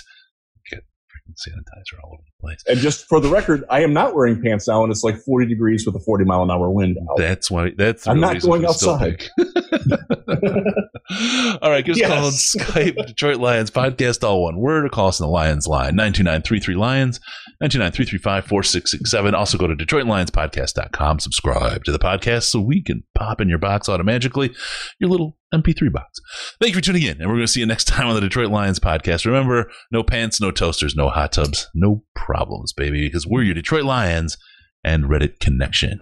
[0.69, 2.63] Get freaking sanitizer all over place.
[2.67, 5.47] And just for the record, I am not wearing pants now, and it's like 40
[5.47, 7.17] degrees with a 40 mile an hour wind out.
[7.17, 7.71] That's why.
[7.77, 9.29] That's I'm not going for the still outside.
[11.61, 14.89] all right, give us a call on Skype, Detroit Lions podcast, all one word, or
[14.89, 17.19] call us on the Lions line, 929 Lions,
[17.61, 23.57] 929 Also go to DetroitLionsPodcast.com, subscribe to the podcast so we can pop in your
[23.57, 24.53] box automatically,
[24.99, 26.19] your little MP3 box.
[26.59, 28.21] Thank you for tuning in, and we're going to see you next time on the
[28.21, 29.25] Detroit Lions podcast.
[29.25, 33.85] Remember, no pants, no toasters, no hot tubs, no problems, baby, because we're your Detroit
[33.85, 34.37] Lions
[34.83, 36.01] and Reddit connection.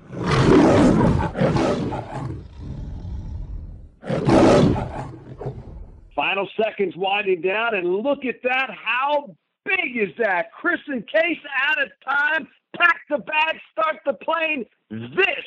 [6.15, 8.71] Final seconds winding down, and look at that.
[8.71, 10.51] How big is that?
[10.51, 12.47] Chris and Case out of time.
[12.75, 14.65] Pack the bag, start the plane.
[14.89, 15.45] This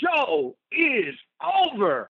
[0.00, 2.08] show is over.